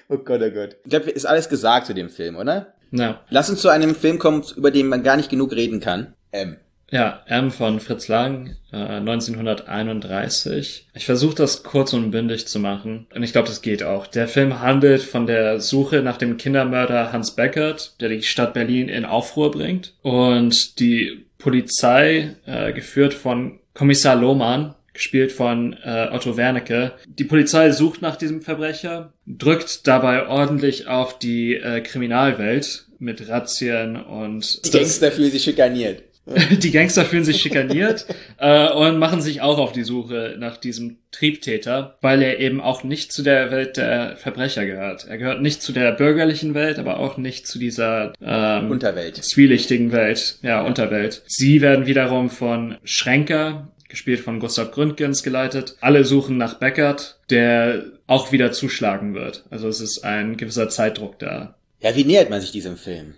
oh 0.09 0.18
Gott, 0.18 0.40
oh 0.42 0.50
Gott. 0.50 0.76
Ich 0.85 0.90
glaube, 0.90 1.11
ist 1.11 1.26
alles 1.26 1.48
gesagt 1.48 1.87
zu 1.87 1.94
dem 1.94 2.09
Film, 2.09 2.37
oder? 2.37 2.74
Ja. 2.92 3.24
Lass 3.30 3.50
uns 3.50 3.61
zu 3.61 3.68
einem 3.68 3.96
Film 3.96 4.20
kommen, 4.20 4.44
über 4.54 4.70
den 4.70 4.87
man 4.87 5.02
gar 5.02 5.16
nicht 5.16 5.30
genug 5.30 5.50
reden 5.52 5.80
kann. 5.80 6.14
Ähm. 6.33 6.56
Ja, 6.90 7.22
M 7.26 7.50
von 7.50 7.79
Fritz 7.79 8.09
Lang, 8.09 8.57
äh, 8.72 8.76
1931. 8.76 10.88
Ich 10.94 11.07
versuche 11.07 11.37
das 11.37 11.62
kurz 11.62 11.92
und 11.92 12.11
bündig 12.11 12.48
zu 12.48 12.59
machen 12.59 13.07
und 13.14 13.22
ich 13.22 13.33
glaube, 13.33 13.48
das 13.48 13.62
geht 13.62 13.83
auch. 13.83 14.07
Der 14.07 14.26
Film 14.26 14.61
handelt 14.61 15.03
von 15.03 15.26
der 15.26 15.61
Suche 15.61 16.03
nach 16.03 16.16
dem 16.16 16.37
Kindermörder 16.37 17.12
Hans 17.12 17.37
Beckert, 17.37 17.94
der 18.00 18.09
die 18.09 18.22
Stadt 18.22 18.55
Berlin 18.55 18.88
in 18.88 19.05
Aufruhr 19.05 19.53
bringt 19.53 19.94
und 20.03 20.81
die 20.81 21.26
Polizei, 21.38 22.37
äh, 22.46 22.72
geführt 22.72 23.14
von 23.14 23.61
Kommissar 23.72 24.16
Lohmann, 24.16 24.74
gespielt 24.92 25.33
von 25.33 25.74
äh, 25.85 26.09
Otto 26.12 26.37
Wernicke. 26.37 26.92
Die 27.07 27.24
Polizei 27.24 27.70
sucht 27.70 28.03
nach 28.03 28.16
diesem 28.16 28.42
Verbrecher, 28.42 29.12
drückt 29.26 29.87
dabei 29.87 30.26
ordentlich 30.26 30.88
auf 30.88 31.18
die 31.18 31.55
äh, 31.55 31.81
Kriminalwelt 31.81 32.87
mit 32.98 33.29
Razzien 33.29 33.96
und... 33.96 34.66
Die 34.66 34.70
Gangster 34.70 35.11
fühlen 35.11 35.31
sich 35.31 35.44
schikaniert. 35.44 36.03
Die 36.62 36.70
Gangster 36.70 37.04
fühlen 37.04 37.24
sich 37.24 37.40
schikaniert 37.40 38.06
äh, 38.38 38.68
und 38.70 38.98
machen 38.98 39.20
sich 39.20 39.40
auch 39.40 39.59
auf 39.59 39.72
die 39.72 39.83
Suche 39.83 40.37
nach 40.38 40.56
diesem 40.56 40.98
Triebtäter, 41.12 41.96
weil 42.00 42.22
er 42.22 42.38
eben 42.38 42.61
auch 42.61 42.85
nicht 42.85 43.12
zu 43.12 43.22
der 43.22 43.50
Welt 43.50 43.76
der 43.76 44.16
Verbrecher 44.16 44.66
gehört. 44.66 45.06
Er 45.09 45.18
gehört 45.18 45.42
nicht 45.42 45.62
zu 45.62 45.72
der 45.72 45.92
bürgerlichen 45.92 46.54
Welt, 46.54 46.78
aber 46.78 47.00
auch 47.00 47.16
nicht 47.16 47.46
zu 47.46 47.59
dieser 47.59 48.12
ähm, 48.22 48.70
Unterwelt. 48.70 49.16
zwielichtigen 49.16 49.92
Welt, 49.92 50.38
ja, 50.42 50.62
Unterwelt. 50.62 51.22
Sie 51.26 51.61
werden 51.61 51.87
wiederum 51.87 52.30
von 52.30 52.76
Schränker, 52.85 53.68
gespielt 53.88 54.20
von 54.20 54.38
Gustav 54.38 54.70
Gründgens, 54.70 55.22
geleitet. 55.22 55.76
Alle 55.80 56.04
suchen 56.04 56.37
nach 56.37 56.54
Beckert, 56.54 57.18
der 57.30 57.85
auch 58.06 58.30
wieder 58.30 58.52
zuschlagen 58.52 59.14
wird. 59.14 59.44
Also 59.50 59.68
es 59.68 59.80
ist 59.80 60.04
ein 60.04 60.37
gewisser 60.37 60.68
Zeitdruck 60.68 61.18
da. 61.18 61.56
Ja, 61.80 61.96
wie 61.96 62.04
nähert 62.04 62.30
man 62.30 62.40
sich 62.40 62.52
diesem 62.52 62.76
Film? 62.76 63.14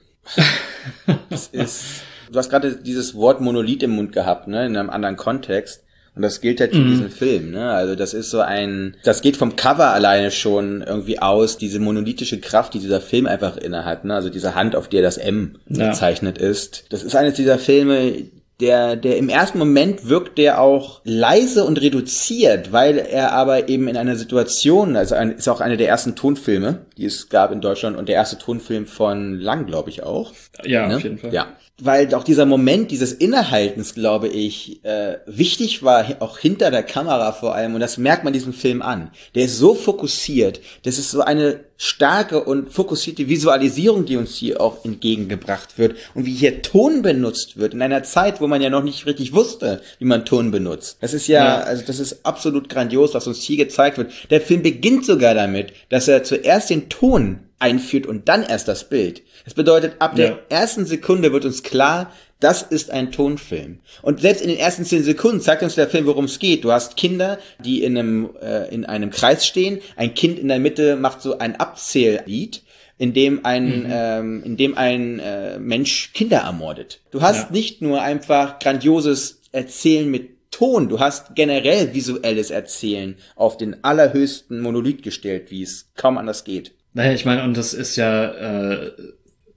es 1.31 1.49
ist 1.49 2.03
du 2.33 2.39
hast 2.39 2.51
gerade 2.51 2.77
dieses 2.77 3.15
Wort 3.15 3.41
Monolith 3.41 3.83
im 3.83 3.93
Mund 3.93 4.13
gehabt, 4.13 4.49
ne, 4.49 4.67
in 4.67 4.77
einem 4.77 4.91
anderen 4.91 5.17
Kontext. 5.17 5.85
Und 6.15 6.21
das 6.21 6.43
gilt 6.43 6.61
halt 6.61 6.73
für 6.73 6.81
mhm. 6.81 6.91
diesen 6.91 7.11
Film, 7.11 7.53
ne? 7.53 7.71
Also 7.71 7.95
das 7.95 8.13
ist 8.13 8.31
so 8.31 8.41
ein, 8.41 8.97
das 9.03 9.23
geht 9.23 9.39
vom 9.39 9.57
Cover 9.57 9.95
alleine 9.95 10.31
schon 10.31 10.83
irgendwie 10.83 11.19
aus, 11.21 11.57
diese 11.57 11.79
monolithische 11.79 12.39
Kraft, 12.39 12.75
die 12.75 12.81
dieser 12.81 13.01
Film 13.01 13.27
einfach 13.27 13.57
innehat, 13.57 14.05
ne? 14.05 14.15
Also 14.15 14.29
diese 14.29 14.55
Hand, 14.55 14.77
auf 14.77 14.89
der 14.89 15.01
das 15.01 15.17
M 15.17 15.57
ja. 15.69 15.89
gezeichnet 15.89 16.37
ist. 16.37 16.85
Das 16.91 17.03
ist 17.03 17.17
eines 17.17 17.33
dieser 17.35 17.59
Filme, 17.59 18.13
der, 18.61 18.95
der 18.97 19.17
im 19.17 19.31
ersten 19.31 19.59
Moment 19.59 20.07
wirkt 20.07 20.37
der 20.37 20.61
auch 20.61 21.01
leise 21.05 21.65
und 21.65 21.81
reduziert, 21.81 22.73
weil 22.73 22.99
er 22.99 23.33
aber 23.33 23.71
eben 23.71 23.89
in 23.89 23.97
einer 23.97 24.17
Situation, 24.17 24.97
also 24.97 25.15
ein, 25.15 25.33
ist 25.33 25.49
auch 25.49 25.63
einer 25.63 25.79
der 25.79 25.89
ersten 25.89 26.15
Tonfilme, 26.15 26.85
die 26.99 27.07
es 27.07 27.31
gab 27.31 27.53
in 27.53 27.63
Deutschland 27.63 27.97
und 27.97 28.11
der 28.11 28.17
erste 28.17 28.37
Tonfilm 28.37 28.87
von 28.87 29.41
Lang, 29.41 29.65
glaube 29.65 29.89
ich 29.89 30.03
auch. 30.03 30.33
Ja, 30.63 30.89
ne? 30.89 30.97
auf 30.97 31.03
jeden 31.03 31.19
Fall. 31.19 31.33
Ja 31.33 31.57
weil 31.85 32.15
auch 32.15 32.23
dieser 32.23 32.47
Moment 32.47 32.91
dieses 32.91 33.13
Innehaltens, 33.13 33.95
glaube 33.95 34.29
ich, 34.29 34.85
äh, 34.85 35.17
wichtig 35.27 35.83
war, 35.83 36.05
auch 36.21 36.39
hinter 36.39 36.71
der 36.71 36.85
Kamera 36.85 37.33
vor 37.33 37.55
allem. 37.55 37.75
Und 37.75 37.81
das 37.81 37.99
merkt 37.99 38.23
man 38.23 38.33
diesem 38.33 38.53
Film 38.53 38.83
an. 38.83 39.11
Der 39.35 39.45
ist 39.45 39.59
so 39.59 39.75
fokussiert. 39.75 40.61
Das 40.85 40.99
ist 40.99 41.11
so 41.11 41.23
eine 41.23 41.61
starke 41.77 42.45
und 42.45 42.73
fokussierte 42.73 43.29
Visualisierung, 43.29 44.05
die 44.05 44.17
uns 44.17 44.37
hier 44.37 44.61
auch 44.61 44.85
entgegengebracht 44.85 45.79
wird. 45.79 45.97
Und 46.15 46.25
wie 46.25 46.35
hier 46.35 46.63
Ton 46.63 47.03
benutzt 47.03 47.57
wird. 47.57 47.75
In 47.75 47.83
einer 47.83 48.05
Zeit, 48.05 48.41
wo 48.41 48.47
man 48.47 48.63
ja 48.63 48.71
noch 48.71 48.85
nicht 48.85 49.07
richtig 49.07 49.33
wusste, 49.33 49.83
wie 49.99 50.05
man 50.05 50.25
Ton 50.25 50.53
benutzt. 50.53 50.99
Das 51.01 51.15
ist 51.15 51.27
ja, 51.27 51.45
ja. 51.45 51.61
also 51.63 51.83
das 51.85 51.99
ist 51.99 52.25
absolut 52.25 52.69
grandios, 52.69 53.15
was 53.15 53.27
uns 53.27 53.43
hier 53.43 53.57
gezeigt 53.57 53.99
wird. 53.99 54.13
Der 54.31 54.41
Film 54.41 54.63
beginnt 54.63 55.05
sogar 55.05 55.35
damit, 55.35 55.73
dass 55.89 56.07
er 56.07 56.23
zuerst 56.23 56.71
den 56.71 56.89
Ton 56.89 57.41
einführt 57.63 58.07
und 58.07 58.29
dann 58.29 58.43
erst 58.43 58.69
das 58.69 58.89
Bild. 58.89 59.23
Das 59.45 59.55
bedeutet, 59.55 59.95
ab 60.01 60.17
der 60.17 60.29
Ja. 60.29 60.39
ersten 60.51 60.85
Sekunde 60.85 61.33
wird 61.33 61.45
uns 61.47 61.63
klar, 61.63 62.13
das 62.41 62.63
ist 62.63 62.91
ein 62.91 63.13
Tonfilm. 63.13 63.79
Und 64.03 64.21
selbst 64.21 64.43
in 64.43 64.49
den 64.49 64.59
ersten 64.59 64.85
zehn 64.85 65.05
Sekunden 65.05 65.41
zeigt 65.41 65.63
uns 65.63 65.77
der 65.77 65.89
Film, 65.89 66.07
worum 66.07 66.25
es 66.25 66.41
geht. 66.41 66.65
Du 66.65 66.73
hast 66.73 66.97
Kinder, 66.97 67.39
die 67.65 67.85
in 67.85 67.97
einem, 67.97 68.31
äh, 68.43 68.69
in 68.75 68.85
einem 68.85 69.11
Kreis 69.11 69.47
stehen. 69.47 69.79
Ein 69.97 70.15
Kind 70.15 70.39
in 70.41 70.49
der 70.49 70.59
Mitte 70.59 70.97
macht 70.97 71.23
so 71.23 71.39
ein 71.39 71.55
Abzähllied, 71.57 72.63
in 72.99 73.13
dem 73.15 73.45
ein, 73.45 73.87
ähm, 73.89 74.43
in 74.45 74.57
dem 74.57 74.77
ein 74.77 75.21
äh, 75.21 75.59
Mensch 75.61 76.13
Kinder 76.15 76.39
ermordet. 76.39 77.01
Du 77.13 77.21
hast 77.23 77.45
Ja. 77.45 77.49
nicht 77.53 77.81
nur 77.81 78.03
einfach 78.03 78.59
grandioses 78.59 79.41
Erzählen 79.53 80.11
mit 80.11 80.31
Ton, 80.51 80.89
du 80.91 81.01
hast 81.01 81.35
generell 81.35 81.95
visuelles 81.95 82.51
Erzählen 82.51 83.17
auf 83.37 83.57
den 83.57 83.83
allerhöchsten 83.85 84.61
Monolith 84.61 85.03
gestellt, 85.03 85.51
wie 85.51 85.63
es 85.63 85.91
kaum 85.97 86.19
anders 86.19 86.45
geht. 86.45 86.73
Naja, 86.95 87.13
ich 87.13 87.25
meine, 87.25 87.43
und 87.45 87.57
das 87.57 87.75
ist 87.75 87.97
ja 87.97 88.83
äh, 88.85 88.93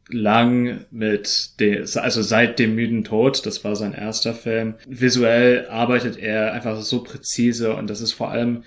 lang 0.10 0.86
mit 0.92 1.60
de, 1.60 1.82
also 1.96 2.22
seit 2.22 2.60
dem 2.60 2.76
müden 2.76 3.04
Tod, 3.04 3.46
das 3.46 3.64
war 3.64 3.76
sein 3.76 3.94
erster 3.94 4.34
Film. 4.34 4.76
Visuell 4.88 5.68
arbeitet 5.68 6.18
er 6.18 6.54
einfach 6.54 6.82
so 6.82 7.04
präzise 7.04 7.76
und 7.76 7.90
das 7.90 8.02
ist 8.02 8.14
vor 8.14 8.30
allem 8.32 8.64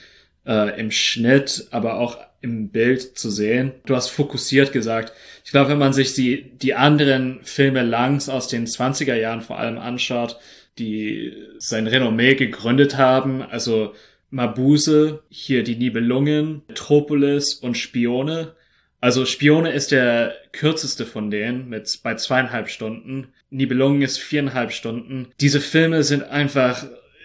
äh, 0.47 0.79
im 0.79 0.91
Schnitt, 0.91 1.69
aber 1.71 1.99
auch 1.99 2.19
im 2.41 2.69
Bild 2.69 3.19
zu 3.19 3.31
sehen. 3.31 3.73
Du 3.87 3.97
hast 3.97 4.09
fokussiert 4.09 4.73
gesagt. 4.73 5.13
Ich 5.45 5.51
glaube, 5.51 5.71
wenn 5.71 5.79
man 5.79 5.93
sich 5.93 6.15
die, 6.15 6.51
die 6.59 6.75
anderen 6.75 7.41
Filme 7.43 7.83
langs 7.83 8.29
aus 8.29 8.49
den 8.49 8.67
20er 8.67 9.15
Jahren 9.15 9.41
vor 9.41 9.59
allem 9.59 9.79
anschaut, 9.79 10.39
die 10.79 11.33
sein 11.59 11.87
Renommee 11.87 12.35
gegründet 12.35 12.97
haben, 12.97 13.43
also 13.43 13.95
Mabuse, 14.31 15.23
hier 15.31 15.65
die 15.65 15.77
Nibelungen, 15.77 16.63
Metropolis 16.69 17.55
und 17.55 17.77
Spione. 17.77 18.55
Also 19.01 19.27
Spione 19.27 19.73
ist 19.73 19.93
der 19.93 20.35
kürzeste 20.53 21.07
von 21.07 21.31
denen 21.31 21.69
mit 21.69 22.01
bei 22.03 22.15
zweieinhalb 22.15 22.69
Stunden. 22.69 23.29
Nibelungen 23.51 24.03
ist 24.03 24.19
viereinhalb 24.19 24.73
Stunden. 24.73 25.29
Diese 25.41 25.61
Filme 25.61 26.03
sind 26.03 26.25
einfach 26.25 26.85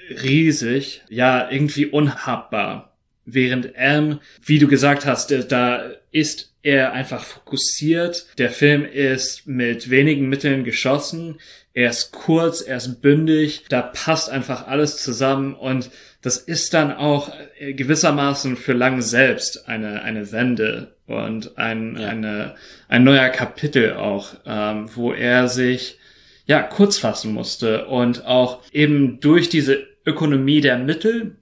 riesig, 0.09 1.01
ja 1.09 1.49
irgendwie 1.49 1.87
unhabbar. 1.87 2.95
Während 3.25 3.75
M, 3.75 4.19
wie 4.43 4.59
du 4.59 4.67
gesagt 4.67 5.05
hast, 5.05 5.31
äh, 5.31 5.45
da 5.47 5.91
ist 6.11 6.53
er 6.61 6.93
einfach 6.93 7.23
fokussiert. 7.23 8.27
Der 8.37 8.49
Film 8.49 8.85
ist 8.85 9.47
mit 9.47 9.89
wenigen 9.89 10.27
Mitteln 10.29 10.63
geschossen. 10.63 11.39
Er 11.73 11.89
ist 11.89 12.11
kurz, 12.11 12.61
er 12.61 12.77
ist 12.77 13.01
bündig. 13.01 13.63
Da 13.69 13.81
passt 13.81 14.29
einfach 14.29 14.67
alles 14.67 14.97
zusammen 14.97 15.55
und 15.55 15.89
das 16.21 16.37
ist 16.37 16.73
dann 16.73 16.93
auch 16.93 17.31
äh, 17.59 17.73
gewissermaßen 17.73 18.57
für 18.57 18.73
Lang 18.73 19.01
selbst 19.01 19.67
eine, 19.67 20.03
eine 20.03 20.31
Wende 20.31 20.92
und 21.07 21.57
ein, 21.57 21.97
Ja. 21.99 22.07
eine, 22.09 22.55
ein 22.87 23.03
neuer 23.03 23.29
Kapitel 23.29 23.93
auch, 23.93 24.29
ähm, 24.45 24.89
wo 24.95 25.11
er 25.13 25.47
sich 25.47 25.97
ja 26.45 26.61
kurz 26.61 26.97
fassen 26.97 27.33
musste 27.33 27.85
und 27.87 28.25
auch 28.25 28.61
eben 28.71 29.19
durch 29.19 29.49
diese 29.49 29.85
Ökonomie 30.05 30.59
der 30.61 30.77
Mittel, 30.77 31.35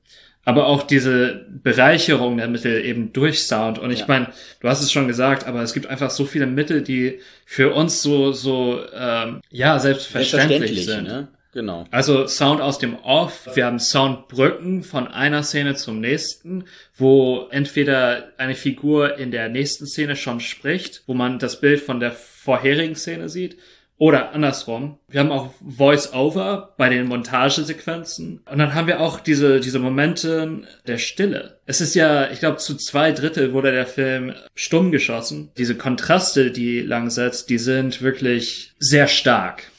aber 0.43 0.67
auch 0.67 0.83
diese 0.83 1.45
Bereicherung 1.63 2.37
der 2.37 2.47
Mittel 2.47 2.83
eben 2.83 3.13
durch 3.13 3.43
Sound. 3.43 3.77
Und 3.79 3.91
ich 3.91 3.99
Ja. 4.01 4.05
meine, 4.07 4.27
du 4.59 4.67
hast 4.67 4.81
es 4.81 4.91
schon 4.91 5.07
gesagt, 5.07 5.45
aber 5.47 5.61
es 5.61 5.73
gibt 5.73 5.87
einfach 5.87 6.09
so 6.11 6.25
viele 6.25 6.47
Mittel, 6.47 6.81
die 6.81 7.19
für 7.45 7.73
uns 7.73 8.01
so 8.01 8.31
so 8.31 8.81
ähm, 8.93 9.41
ja 9.51 9.77
selbstverständlich, 9.79 10.85
sind. 10.85 11.03
ne? 11.03 11.27
Genau. 11.53 11.85
Also 11.91 12.27
Sound 12.27 12.61
aus 12.61 12.79
dem 12.79 12.95
Off. 12.95 13.49
Wir 13.53 13.65
haben 13.65 13.79
Soundbrücken 13.79 14.83
von 14.83 15.07
einer 15.07 15.43
Szene 15.43 15.75
zum 15.75 15.99
nächsten, 15.99 16.65
wo 16.95 17.47
entweder 17.51 18.31
eine 18.37 18.55
Figur 18.55 19.17
in 19.17 19.31
der 19.31 19.49
nächsten 19.49 19.85
Szene 19.85 20.15
schon 20.15 20.39
spricht, 20.39 21.03
wo 21.07 21.13
man 21.13 21.39
das 21.39 21.59
Bild 21.59 21.81
von 21.81 21.99
der 21.99 22.13
vorherigen 22.13 22.95
Szene 22.95 23.27
sieht, 23.27 23.57
oder 24.01 24.33
andersrum. 24.33 24.97
Wir 25.09 25.19
haben 25.19 25.31
auch 25.31 25.53
Voice-Over 25.63 26.73
bei 26.75 26.89
den 26.89 27.05
Montagesequenzen. 27.05 28.41
Und 28.49 28.57
dann 28.57 28.73
haben 28.73 28.87
wir 28.87 28.99
auch 28.99 29.19
diese, 29.19 29.59
diese 29.59 29.77
Momente 29.77 30.63
der 30.87 30.97
Stille. 30.97 31.59
Es 31.67 31.81
ist 31.81 31.93
ja, 31.93 32.31
ich 32.31 32.39
glaube, 32.39 32.57
zu 32.57 32.75
zwei 32.77 33.11
Drittel 33.11 33.53
wurde 33.53 33.71
der 33.71 33.85
Film 33.85 34.33
stumm 34.55 34.91
geschossen. 34.91 35.51
Diese 35.55 35.75
Kontraste, 35.75 36.49
die 36.49 36.81
lang 36.81 37.11
setzt, 37.11 37.51
die 37.51 37.59
sind 37.59 38.01
wirklich 38.01 38.73
sehr 38.79 39.07
stark. 39.07 39.71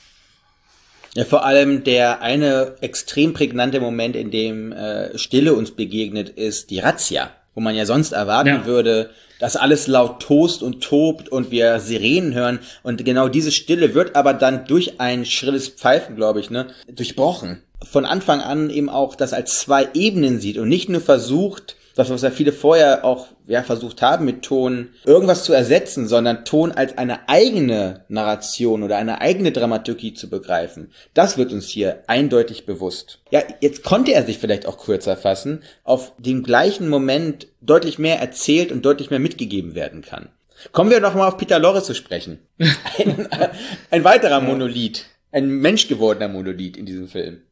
Ja, 1.14 1.25
vor 1.25 1.44
allem 1.44 1.85
der 1.85 2.22
eine 2.22 2.77
extrem 2.81 3.35
prägnante 3.35 3.81
Moment, 3.81 4.16
in 4.16 4.31
dem 4.31 4.72
äh, 4.72 5.16
Stille 5.18 5.53
uns 5.55 5.72
begegnet, 5.72 6.31
ist 6.31 6.70
die 6.70 6.79
Razzia, 6.79 7.31
wo 7.55 7.61
man 7.61 7.75
ja 7.75 7.85
sonst 7.85 8.12
erwarten 8.12 8.48
Ja. 8.48 8.66
würde, 8.66 9.11
dass 9.38 9.57
alles 9.57 9.88
laut 9.88 10.22
tost 10.22 10.62
und 10.62 10.83
tobt 10.83 11.29
und 11.29 11.51
wir 11.51 11.81
Sirenen 11.81 12.33
hören 12.33 12.61
und 12.83 13.05
genau 13.05 13.29
diese 13.29 13.51
Stille 13.53 13.92
wird 13.94 14.16
aber 14.16 14.33
dann 14.33 14.64
durch 14.66 15.01
ein 15.01 15.27
schrilles 15.27 15.68
Pfeifen, 15.68 16.16
glaube 16.16 16.40
ich, 16.40 16.48
ne, 16.48 16.68
durchbrochen. 16.90 17.61
Von 17.85 18.07
Anfang 18.07 18.40
an 18.40 18.70
eben 18.70 18.88
auch 18.88 19.14
das 19.16 19.33
als 19.33 19.59
zwei 19.59 19.88
Ebenen 19.94 20.40
sieht 20.40 20.57
und 20.59 20.68
nicht 20.68 20.88
nur 20.88 21.01
versucht, 21.01 21.77
das, 21.94 22.11
was 22.11 22.22
ja 22.22 22.31
viele 22.31 22.52
vorher 22.52 23.05
auch 23.05 23.28
ja, 23.46 23.62
versucht 23.62 24.02
haben 24.02 24.24
mit 24.24 24.42
Ton, 24.42 24.90
irgendwas 25.05 25.44
zu 25.44 25.52
ersetzen, 25.52 26.07
sondern 26.09 26.44
Ton 26.44 26.72
als 26.72 26.96
eine 26.98 27.28
eigene 27.28 28.05
Narration 28.09 28.83
oder 28.83 28.96
eine 28.96 29.20
eigene 29.20 29.52
Dramaturgie 29.52 30.14
zu 30.14 30.31
begreifen. 30.31 30.90
Das 31.14 31.38
wird 31.38 31.52
uns 31.52 31.68
hier 31.68 32.02
eindeutig 32.07 32.66
bewusst. 32.66 33.20
Ja, 33.31 33.42
jetzt 33.61 33.83
konnte 33.83 34.12
er 34.12 34.24
sich 34.24 34.38
vielleicht 34.38 34.66
auch 34.66 34.78
kürzer 34.78 35.16
fassen, 35.16 35.62
auf 35.85 36.12
dem 36.18 36.42
gleichen 36.42 36.88
Moment 36.88 37.48
deutlich 37.61 37.98
mehr 37.98 38.20
erzählt 38.20 38.72
und 38.72 38.85
deutlich 38.85 39.11
mehr 39.11 39.20
mitgegeben 39.20 39.74
werden 39.74 40.02
kann. 40.02 40.28
Kommen 40.70 40.90
wir 40.90 41.00
noch 41.00 41.14
mal 41.14 41.26
auf 41.26 41.38
Peter 41.38 41.59
Lorre 41.59 41.83
zu 41.83 41.94
sprechen. 41.94 42.38
Ein, 42.98 43.28
ein 43.90 44.05
weiterer 44.05 44.40
Monolith. 44.40 45.07
Ein 45.33 45.48
menschgewordener 45.48 46.28
Monolith 46.28 46.76
in 46.76 46.87
diesem 46.87 47.09
Film. 47.09 47.42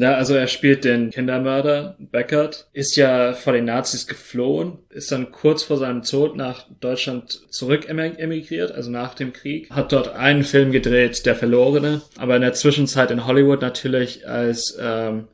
Ja, 0.00 0.14
also 0.14 0.34
er 0.34 0.46
spielt 0.46 0.84
den 0.84 1.10
Kindermörder 1.10 1.96
Beckert, 1.98 2.68
ist 2.72 2.96
ja 2.96 3.34
vor 3.34 3.52
den 3.52 3.66
Nazis 3.66 4.06
geflohen, 4.06 4.78
ist 4.88 5.12
dann 5.12 5.30
kurz 5.30 5.62
vor 5.62 5.76
seinem 5.76 6.02
Tod 6.02 6.36
nach 6.36 6.64
Deutschland 6.80 7.40
zurück 7.50 7.86
emig- 7.86 8.18
emigriert, 8.18 8.72
also 8.72 8.90
nach 8.90 9.12
dem 9.14 9.34
Krieg, 9.34 9.68
hat 9.70 9.92
dort 9.92 10.14
einen 10.14 10.44
Film 10.44 10.72
gedreht, 10.72 11.26
Der 11.26 11.34
Verlorene, 11.34 12.00
aber 12.16 12.36
in 12.36 12.42
der 12.42 12.54
Zwischenzeit 12.54 13.10
in 13.10 13.26
Hollywood 13.26 13.60
natürlich 13.60 14.26
als 14.26 14.78
ähm, 14.80 15.28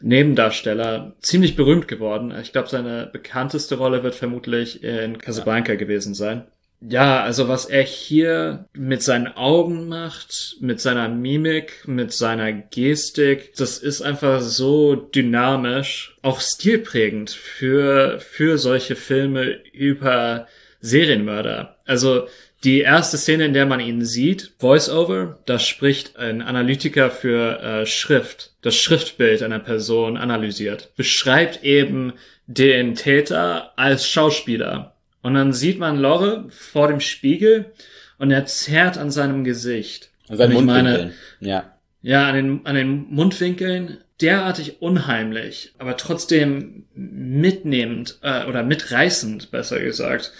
Nebendarsteller 0.00 1.14
ziemlich 1.20 1.54
berühmt 1.54 1.86
geworden. 1.88 2.32
Ich 2.42 2.52
glaube, 2.52 2.68
seine 2.68 3.08
bekannteste 3.12 3.76
Rolle 3.76 4.02
wird 4.02 4.14
vermutlich 4.14 4.82
in 4.82 5.18
Casablanca 5.18 5.74
gewesen 5.74 6.14
sein. 6.14 6.44
Ja, 6.80 7.22
also 7.22 7.48
was 7.48 7.64
er 7.64 7.82
hier 7.82 8.66
mit 8.74 9.02
seinen 9.02 9.28
Augen 9.28 9.88
macht, 9.88 10.56
mit 10.60 10.80
seiner 10.80 11.08
Mimik, 11.08 11.84
mit 11.86 12.12
seiner 12.12 12.52
Gestik, 12.52 13.54
das 13.56 13.78
ist 13.78 14.02
einfach 14.02 14.42
so 14.42 14.94
dynamisch, 14.94 16.16
auch 16.22 16.40
stilprägend 16.40 17.30
für, 17.30 18.20
für 18.20 18.58
solche 18.58 18.94
Filme 18.94 19.58
über 19.72 20.46
Serienmörder. 20.80 21.76
Also 21.86 22.28
die 22.62 22.80
erste 22.80 23.16
Szene, 23.16 23.46
in 23.46 23.52
der 23.52 23.66
man 23.66 23.80
ihn 23.80 24.04
sieht, 24.04 24.52
Voice-Over, 24.58 25.38
da 25.46 25.58
spricht 25.58 26.16
ein 26.16 26.42
Analytiker 26.42 27.10
für 27.10 27.60
äh, 27.60 27.86
Schrift, 27.86 28.52
das 28.62 28.76
Schriftbild 28.76 29.42
einer 29.42 29.60
Person 29.60 30.16
analysiert, 30.16 30.90
beschreibt 30.96 31.62
eben 31.62 32.14
den 32.46 32.94
Täter 32.94 33.72
als 33.76 34.08
Schauspieler. 34.08 34.95
Und 35.26 35.34
dann 35.34 35.52
sieht 35.52 35.80
man 35.80 35.98
Lorre 35.98 36.44
vor 36.50 36.86
dem 36.86 37.00
Spiegel 37.00 37.72
und 38.16 38.30
er 38.30 38.46
zerrt 38.46 38.96
an 38.96 39.10
seinem 39.10 39.42
Gesicht. 39.42 40.10
Und 40.28 40.36
sein 40.36 40.52
Und 40.52 40.56
ich 40.58 40.62
meine, 40.62 40.88
Mundwinkeln. 40.90 41.14
Ja. 41.40 41.78
ja, 42.00 42.28
an 42.28 42.34
den, 42.36 42.60
an 42.64 42.76
den 42.76 43.06
Mundwinkeln 43.10 43.98
derartig 44.20 44.80
unheimlich, 44.80 45.74
aber 45.78 45.96
trotzdem 45.96 46.84
mitnehmend 46.94 48.20
äh, 48.22 48.44
oder 48.44 48.62
mitreißend, 48.62 49.50
besser 49.50 49.80
gesagt. 49.80 50.30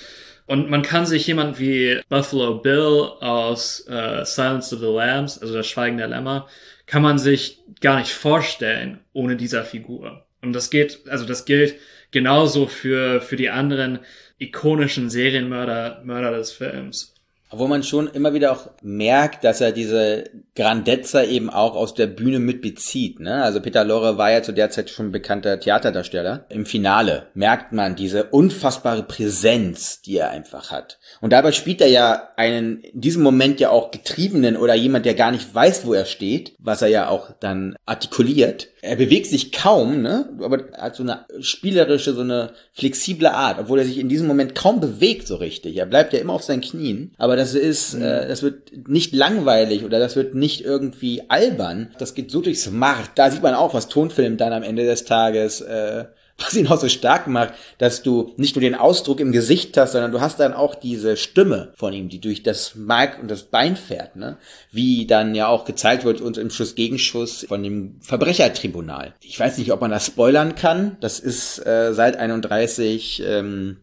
Und 0.46 0.70
man 0.70 0.82
kann 0.82 1.04
sich 1.04 1.26
jemand 1.26 1.58
wie 1.58 2.00
Buffalo 2.08 2.58
Bill 2.60 3.10
aus 3.18 3.88
äh, 3.88 4.24
Silence 4.24 4.72
of 4.72 4.80
the 4.80 4.86
Lambs, 4.86 5.36
also 5.36 5.52
das 5.52 5.66
Schweigen 5.66 5.98
der 5.98 6.06
Lämmer, 6.06 6.46
kann 6.86 7.02
man 7.02 7.18
sich 7.18 7.58
gar 7.80 7.98
nicht 7.98 8.12
vorstellen 8.12 9.00
ohne 9.12 9.34
dieser 9.34 9.64
Figur. 9.64 10.26
Und 10.42 10.52
das 10.52 10.70
geht, 10.70 11.00
also 11.08 11.26
das 11.26 11.44
gilt 11.44 11.74
genauso 12.12 12.68
für, 12.68 13.20
für 13.20 13.34
die 13.34 13.50
anderen 13.50 13.98
ikonischen 14.38 15.10
Serienmörder, 15.10 16.02
Mörder 16.04 16.32
des 16.32 16.52
Films. 16.52 17.12
Wo 17.50 17.68
man 17.68 17.84
schon 17.84 18.08
immer 18.08 18.34
wieder 18.34 18.50
auch 18.50 18.70
merkt, 18.82 19.44
dass 19.44 19.60
er 19.60 19.70
diese 19.70 20.24
Grandezza 20.56 21.22
eben 21.22 21.48
auch 21.48 21.76
aus 21.76 21.94
der 21.94 22.08
Bühne 22.08 22.40
mit 22.40 22.60
bezieht. 22.60 23.20
Ne? 23.20 23.40
Also 23.40 23.60
Peter 23.60 23.84
Lorre 23.84 24.18
war 24.18 24.32
ja 24.32 24.42
zu 24.42 24.50
der 24.50 24.70
Zeit 24.70 24.90
schon 24.90 25.12
bekannter 25.12 25.60
Theaterdarsteller. 25.60 26.46
Im 26.48 26.66
Finale 26.66 27.28
merkt 27.34 27.72
man 27.72 27.94
diese 27.94 28.24
unfassbare 28.24 29.04
Präsenz, 29.04 30.02
die 30.02 30.16
er 30.16 30.30
einfach 30.30 30.72
hat. 30.72 30.98
Und 31.20 31.32
dabei 31.32 31.52
spielt 31.52 31.80
er 31.80 31.88
ja 31.88 32.30
einen 32.36 32.80
in 32.80 33.00
diesem 33.00 33.22
Moment 33.22 33.60
ja 33.60 33.70
auch 33.70 33.92
Getriebenen 33.92 34.56
oder 34.56 34.74
jemand, 34.74 35.06
der 35.06 35.14
gar 35.14 35.30
nicht 35.30 35.54
weiß, 35.54 35.86
wo 35.86 35.94
er 35.94 36.04
steht, 36.04 36.56
was 36.58 36.82
er 36.82 36.88
ja 36.88 37.08
auch 37.08 37.30
dann 37.38 37.76
artikuliert. 37.86 38.68
Er 38.86 38.96
bewegt 38.96 39.26
sich 39.26 39.52
kaum, 39.52 40.00
ne? 40.00 40.28
Aber 40.40 40.64
hat 40.76 40.96
so 40.96 41.02
eine 41.02 41.26
spielerische, 41.40 42.14
so 42.14 42.20
eine 42.20 42.52
flexible 42.72 43.26
Art, 43.26 43.58
obwohl 43.58 43.80
er 43.80 43.84
sich 43.84 43.98
in 43.98 44.08
diesem 44.08 44.26
Moment 44.26 44.54
kaum 44.54 44.80
bewegt 44.80 45.26
so 45.26 45.36
richtig. 45.36 45.76
Er 45.76 45.86
bleibt 45.86 46.12
ja 46.12 46.20
immer 46.20 46.32
auf 46.32 46.44
seinen 46.44 46.60
Knien. 46.60 47.12
Aber 47.18 47.36
das 47.36 47.54
ist, 47.54 47.94
mhm. 47.94 48.02
äh, 48.02 48.28
das 48.28 48.42
wird 48.42 48.88
nicht 48.88 49.12
langweilig 49.14 49.84
oder 49.84 49.98
das 49.98 50.16
wird 50.16 50.34
nicht 50.34 50.64
irgendwie 50.64 51.22
albern. 51.28 51.90
Das 51.98 52.14
geht 52.14 52.30
so 52.30 52.40
durchs 52.40 52.70
Markt. 52.70 53.18
Da 53.18 53.30
sieht 53.30 53.42
man 53.42 53.54
auch, 53.54 53.74
was 53.74 53.88
Tonfilm 53.88 54.36
dann 54.36 54.52
am 54.52 54.62
Ende 54.62 54.84
des 54.84 55.04
Tages 55.04 55.60
äh, 55.60 56.04
was 56.38 56.54
ihn 56.54 56.66
auch 56.66 56.78
so 56.78 56.88
stark 56.88 57.26
macht, 57.26 57.54
dass 57.78 58.02
du 58.02 58.34
nicht 58.36 58.56
nur 58.56 58.60
den 58.60 58.74
Ausdruck 58.74 59.20
im 59.20 59.32
Gesicht 59.32 59.76
hast, 59.76 59.92
sondern 59.92 60.12
du 60.12 60.20
hast 60.20 60.38
dann 60.38 60.52
auch 60.52 60.74
diese 60.74 61.16
Stimme 61.16 61.72
von 61.76 61.92
ihm, 61.92 62.08
die 62.08 62.20
durch 62.20 62.42
das 62.42 62.74
Mark 62.74 63.18
und 63.20 63.30
das 63.30 63.44
Bein 63.44 63.76
fährt, 63.76 64.16
ne? 64.16 64.36
Wie 64.70 65.06
dann 65.06 65.34
ja 65.34 65.48
auch 65.48 65.64
gezeigt 65.64 66.04
wird 66.04 66.20
uns 66.20 66.38
im 66.38 66.50
Schuss-Gegenschuss 66.50 67.46
von 67.48 67.62
dem 67.62 67.98
Verbrechertribunal. 68.02 69.14
Ich 69.20 69.38
weiß 69.40 69.58
nicht, 69.58 69.72
ob 69.72 69.80
man 69.80 69.90
das 69.90 70.06
spoilern 70.06 70.54
kann. 70.54 70.96
Das 71.00 71.20
ist 71.20 71.64
äh, 71.64 71.94
seit 71.94 72.16
31 72.16 73.22
ähm, 73.24 73.78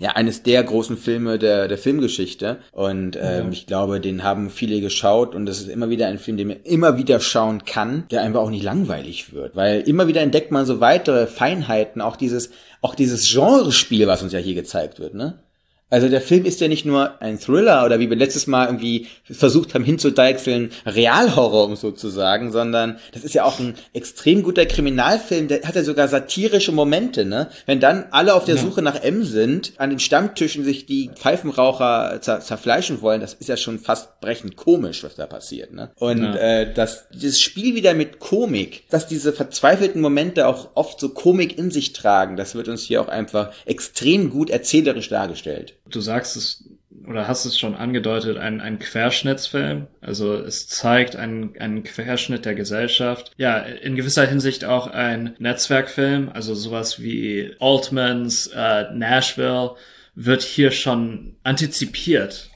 ja 0.00 0.12
eines 0.12 0.42
der 0.42 0.64
großen 0.64 0.96
Filme 0.96 1.38
der, 1.38 1.68
der 1.68 1.78
Filmgeschichte. 1.78 2.58
Und 2.72 3.16
ähm, 3.16 3.46
ja. 3.46 3.48
ich 3.52 3.66
glaube, 3.66 4.00
den 4.00 4.24
haben 4.24 4.50
viele 4.50 4.80
geschaut 4.80 5.34
und 5.34 5.46
das 5.46 5.60
ist 5.60 5.68
immer 5.68 5.90
wieder 5.90 6.08
ein 6.08 6.18
Film, 6.18 6.38
den 6.38 6.48
man 6.48 6.56
immer 6.64 6.96
wieder 6.96 7.20
schauen 7.20 7.64
kann, 7.64 8.06
der 8.10 8.22
einfach 8.22 8.40
auch 8.40 8.50
nicht 8.50 8.64
langweilig 8.64 9.32
wird. 9.32 9.54
Weil 9.54 9.82
immer 9.82 10.08
wieder 10.08 10.22
entdeckt 10.22 10.50
man 10.50 10.64
so 10.64 10.80
weitere 10.80 11.26
Feinheiten, 11.26 12.00
auch 12.00 12.16
dieses, 12.16 12.50
auch 12.80 12.94
dieses 12.94 13.30
Genrespiel, 13.30 14.06
was 14.06 14.22
uns 14.22 14.32
ja 14.32 14.38
hier 14.38 14.54
gezeigt 14.54 14.98
wird, 14.98 15.14
ne? 15.14 15.38
Also 15.90 16.08
der 16.08 16.20
Film 16.20 16.44
ist 16.44 16.60
ja 16.60 16.68
nicht 16.68 16.86
nur 16.86 17.20
ein 17.20 17.38
Thriller 17.38 17.84
oder 17.84 17.98
wie 17.98 18.08
wir 18.08 18.16
letztes 18.16 18.46
Mal 18.46 18.66
irgendwie 18.66 19.08
versucht 19.24 19.74
haben 19.74 19.84
hinzudeichseln, 19.84 20.70
Realhorror, 20.86 21.66
um 21.66 21.74
so 21.74 21.90
zu 21.90 22.08
sagen, 22.08 22.52
sondern 22.52 22.98
das 23.12 23.24
ist 23.24 23.34
ja 23.34 23.44
auch 23.44 23.58
ein 23.58 23.74
extrem 23.92 24.44
guter 24.44 24.66
Kriminalfilm, 24.66 25.48
der 25.48 25.62
hat 25.62 25.74
ja 25.74 25.82
sogar 25.82 26.06
satirische 26.06 26.70
Momente, 26.70 27.24
ne? 27.24 27.48
Wenn 27.66 27.80
dann 27.80 28.06
alle 28.12 28.34
auf 28.34 28.44
der 28.44 28.54
ja. 28.54 28.62
Suche 28.62 28.82
nach 28.82 29.02
M 29.02 29.24
sind, 29.24 29.72
an 29.78 29.90
den 29.90 29.98
Stammtischen 29.98 30.64
sich 30.64 30.86
die 30.86 31.10
Pfeifenraucher 31.14 32.18
zer 32.20 32.40
zerfleischen 32.40 33.02
wollen, 33.02 33.20
das 33.20 33.34
ist 33.34 33.48
ja 33.48 33.56
schon 33.56 33.80
fast 33.80 34.20
brechend 34.20 34.56
komisch, 34.56 35.02
was 35.02 35.16
da 35.16 35.26
passiert, 35.26 35.72
ne? 35.72 35.90
Und 35.96 36.22
ja. 36.22 36.34
äh, 36.36 36.72
das, 36.72 37.08
dieses 37.12 37.40
Spiel 37.40 37.74
wieder 37.74 37.94
mit 37.94 38.20
Komik, 38.20 38.88
dass 38.90 39.08
diese 39.08 39.32
verzweifelten 39.32 40.00
Momente 40.00 40.46
auch 40.46 40.70
oft 40.74 41.00
so 41.00 41.08
Komik 41.08 41.58
in 41.58 41.72
sich 41.72 41.92
tragen, 41.92 42.36
das 42.36 42.54
wird 42.54 42.68
uns 42.68 42.82
hier 42.82 43.00
auch 43.00 43.08
einfach 43.08 43.52
extrem 43.66 44.30
gut 44.30 44.50
erzählerisch 44.50 45.08
dargestellt 45.08 45.74
du 45.90 46.00
sagst 46.00 46.36
es 46.36 46.64
oder 47.06 47.26
hast 47.26 47.44
es 47.44 47.58
schon 47.58 47.74
angedeutet, 47.74 48.36
ein, 48.36 48.60
ein 48.60 48.78
Querschnittsfilm. 48.78 49.86
Also 50.00 50.34
es 50.34 50.68
zeigt 50.68 51.16
einen, 51.16 51.58
einen 51.58 51.82
Querschnitt 51.82 52.44
der 52.44 52.54
Gesellschaft. 52.54 53.32
Ja, 53.36 53.58
in 53.58 53.96
gewisser 53.96 54.26
Hinsicht 54.26 54.64
auch 54.64 54.86
ein 54.86 55.34
Netzwerkfilm, 55.38 56.30
also 56.32 56.54
sowas 56.54 57.00
wie 57.00 57.54
Altmans, 57.58 58.48
äh, 58.48 58.92
Nashville 58.92 59.76
wird 60.14 60.42
hier 60.42 60.70
schon 60.70 61.36
antizipiert. 61.42 62.50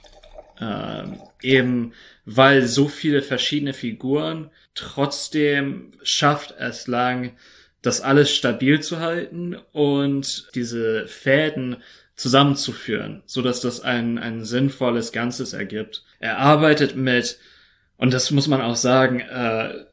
Äh, 0.60 1.04
eben 1.42 1.92
weil 2.26 2.66
so 2.66 2.88
viele 2.88 3.22
verschiedene 3.22 3.74
Figuren 3.74 4.50
trotzdem 4.74 5.92
schafft 6.02 6.54
es 6.58 6.86
lang, 6.86 7.36
das 7.82 8.00
alles 8.00 8.34
stabil 8.34 8.80
zu 8.80 9.00
halten 9.00 9.56
und 9.72 10.48
diese 10.54 11.06
Fäden 11.06 11.76
zusammenzuführen, 12.16 13.22
so 13.26 13.42
dass 13.42 13.60
das 13.60 13.80
ein, 13.80 14.18
ein 14.18 14.44
sinnvolles 14.44 15.12
Ganzes 15.12 15.52
ergibt. 15.52 16.04
Er 16.20 16.38
arbeitet 16.38 16.96
mit, 16.96 17.38
und 17.96 18.12
das 18.14 18.30
muss 18.30 18.48
man 18.48 18.60
auch 18.60 18.76
sagen, 18.76 19.20
äh, 19.20 19.84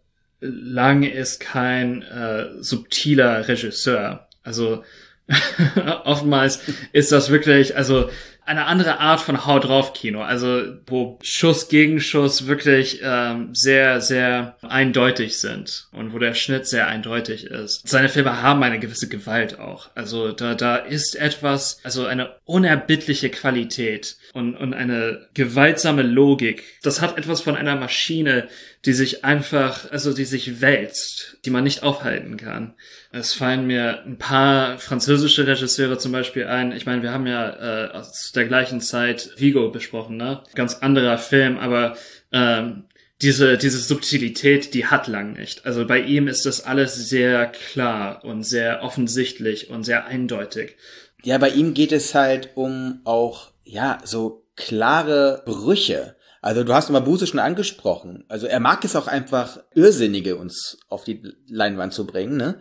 Lang 0.44 1.04
ist 1.04 1.40
kein 1.40 2.02
äh, 2.02 2.64
subtiler 2.64 3.48
Regisseur. 3.48 4.28
Also 4.42 4.84
oftmals 6.04 6.62
ist 6.94 7.12
das 7.12 7.30
wirklich, 7.30 7.78
also 7.78 8.10
eine 8.52 8.66
andere 8.66 9.00
Art 9.00 9.22
von 9.22 9.46
Hau 9.46 9.60
drauf 9.60 9.94
Kino, 9.94 10.22
also 10.22 10.62
wo 10.86 11.18
Schuss 11.24 11.70
gegen 11.70 12.02
Schuss 12.02 12.48
wirklich 12.48 13.00
ähm, 13.02 13.56
sehr, 13.56 14.02
sehr 14.02 14.58
eindeutig 14.62 15.40
sind 15.40 15.88
und 15.94 16.14
wo 16.14 16.20
der 16.20 16.34
Schnitt 16.34 16.68
sehr 16.68 16.88
eindeutig 16.88 17.46
ist. 17.46 17.88
Seine 17.88 18.10
Filme 18.10 18.42
haben 18.42 18.62
eine 18.62 18.80
gewisse 18.80 19.08
Gewalt 19.08 19.58
auch. 19.58 19.90
Also 19.96 20.34
da, 20.34 20.54
da 20.54 20.76
ist 20.76 21.16
etwas, 21.16 21.80
also 21.84 22.06
eine 22.06 22.36
unerbittliche 22.44 23.30
Qualität 23.30 24.18
und, 24.34 24.58
und 24.58 24.74
eine 24.74 25.28
gewaltsame 25.34 26.02
Logik. 26.04 26.64
Das 26.84 27.00
hat 27.00 27.18
etwas 27.18 27.40
von 27.40 27.56
einer 27.56 27.78
Maschine, 27.78 28.50
die 28.86 28.94
sich 28.94 29.24
einfach, 29.24 29.92
also 29.92 30.14
die 30.14 30.26
sich 30.26 30.60
wälzt, 30.60 31.38
die 31.46 31.52
man 31.52 31.64
nicht 31.64 31.84
aufhalten 31.84 32.36
kann. 32.36 32.74
Es 33.12 33.34
fallen 33.34 33.68
mir 33.68 34.04
ein 34.06 34.18
paar 34.18 34.80
französische 34.80 35.46
Regisseure 35.46 35.98
zum 35.98 36.14
Beispiel 36.14 36.46
ein. 36.46 36.72
Ich 36.72 36.86
meine, 36.86 37.04
wir 37.04 37.12
haben 37.12 37.28
ja 37.28 37.50
äh, 37.50 37.92
aus 37.92 38.32
der 38.32 38.41
gleichen 38.46 38.82
Zeit 38.82 39.32
Vigo 39.38 39.70
besprochen, 39.70 40.18
ne? 40.18 40.44
Ganz 40.56 40.76
anderer 40.76 41.18
Film, 41.18 41.58
aber 41.58 41.96
ähm, 42.32 42.86
diese, 43.22 43.58
diese 43.58 43.78
Subtilität, 43.78 44.74
die 44.74 44.88
hat 44.88 45.08
lang 45.08 45.34
nicht. 45.34 45.66
Also 45.66 45.86
bei 45.86 46.00
ihm 46.00 46.28
ist 46.28 46.46
das 46.46 46.66
alles 46.66 46.96
sehr 47.10 47.48
klar 47.48 48.24
und 48.24 48.44
sehr 48.44 48.84
offensichtlich 48.84 49.70
und 49.70 49.84
sehr 49.84 50.06
eindeutig. 50.06 50.76
Ja, 51.24 51.38
bei 51.38 51.50
ihm 51.50 51.74
geht 51.74 51.92
es 51.92 52.16
halt 52.16 52.50
um 52.56 53.02
auch, 53.04 53.52
ja, 53.64 54.00
so 54.04 54.48
klare 54.56 55.44
Brüche. 55.46 56.16
Also 56.42 56.64
du 56.64 56.74
hast 56.74 56.90
Mabuse 56.90 57.28
schon 57.28 57.40
angesprochen. 57.40 58.26
Also 58.28 58.48
er 58.48 58.60
mag 58.60 58.84
es 58.84 58.96
auch 58.96 59.08
einfach 59.08 59.60
Irrsinnige 59.76 60.36
uns 60.38 60.80
auf 60.90 61.04
die 61.04 61.22
Leinwand 61.48 61.94
zu 61.94 62.08
bringen, 62.08 62.38
ne? 62.38 62.60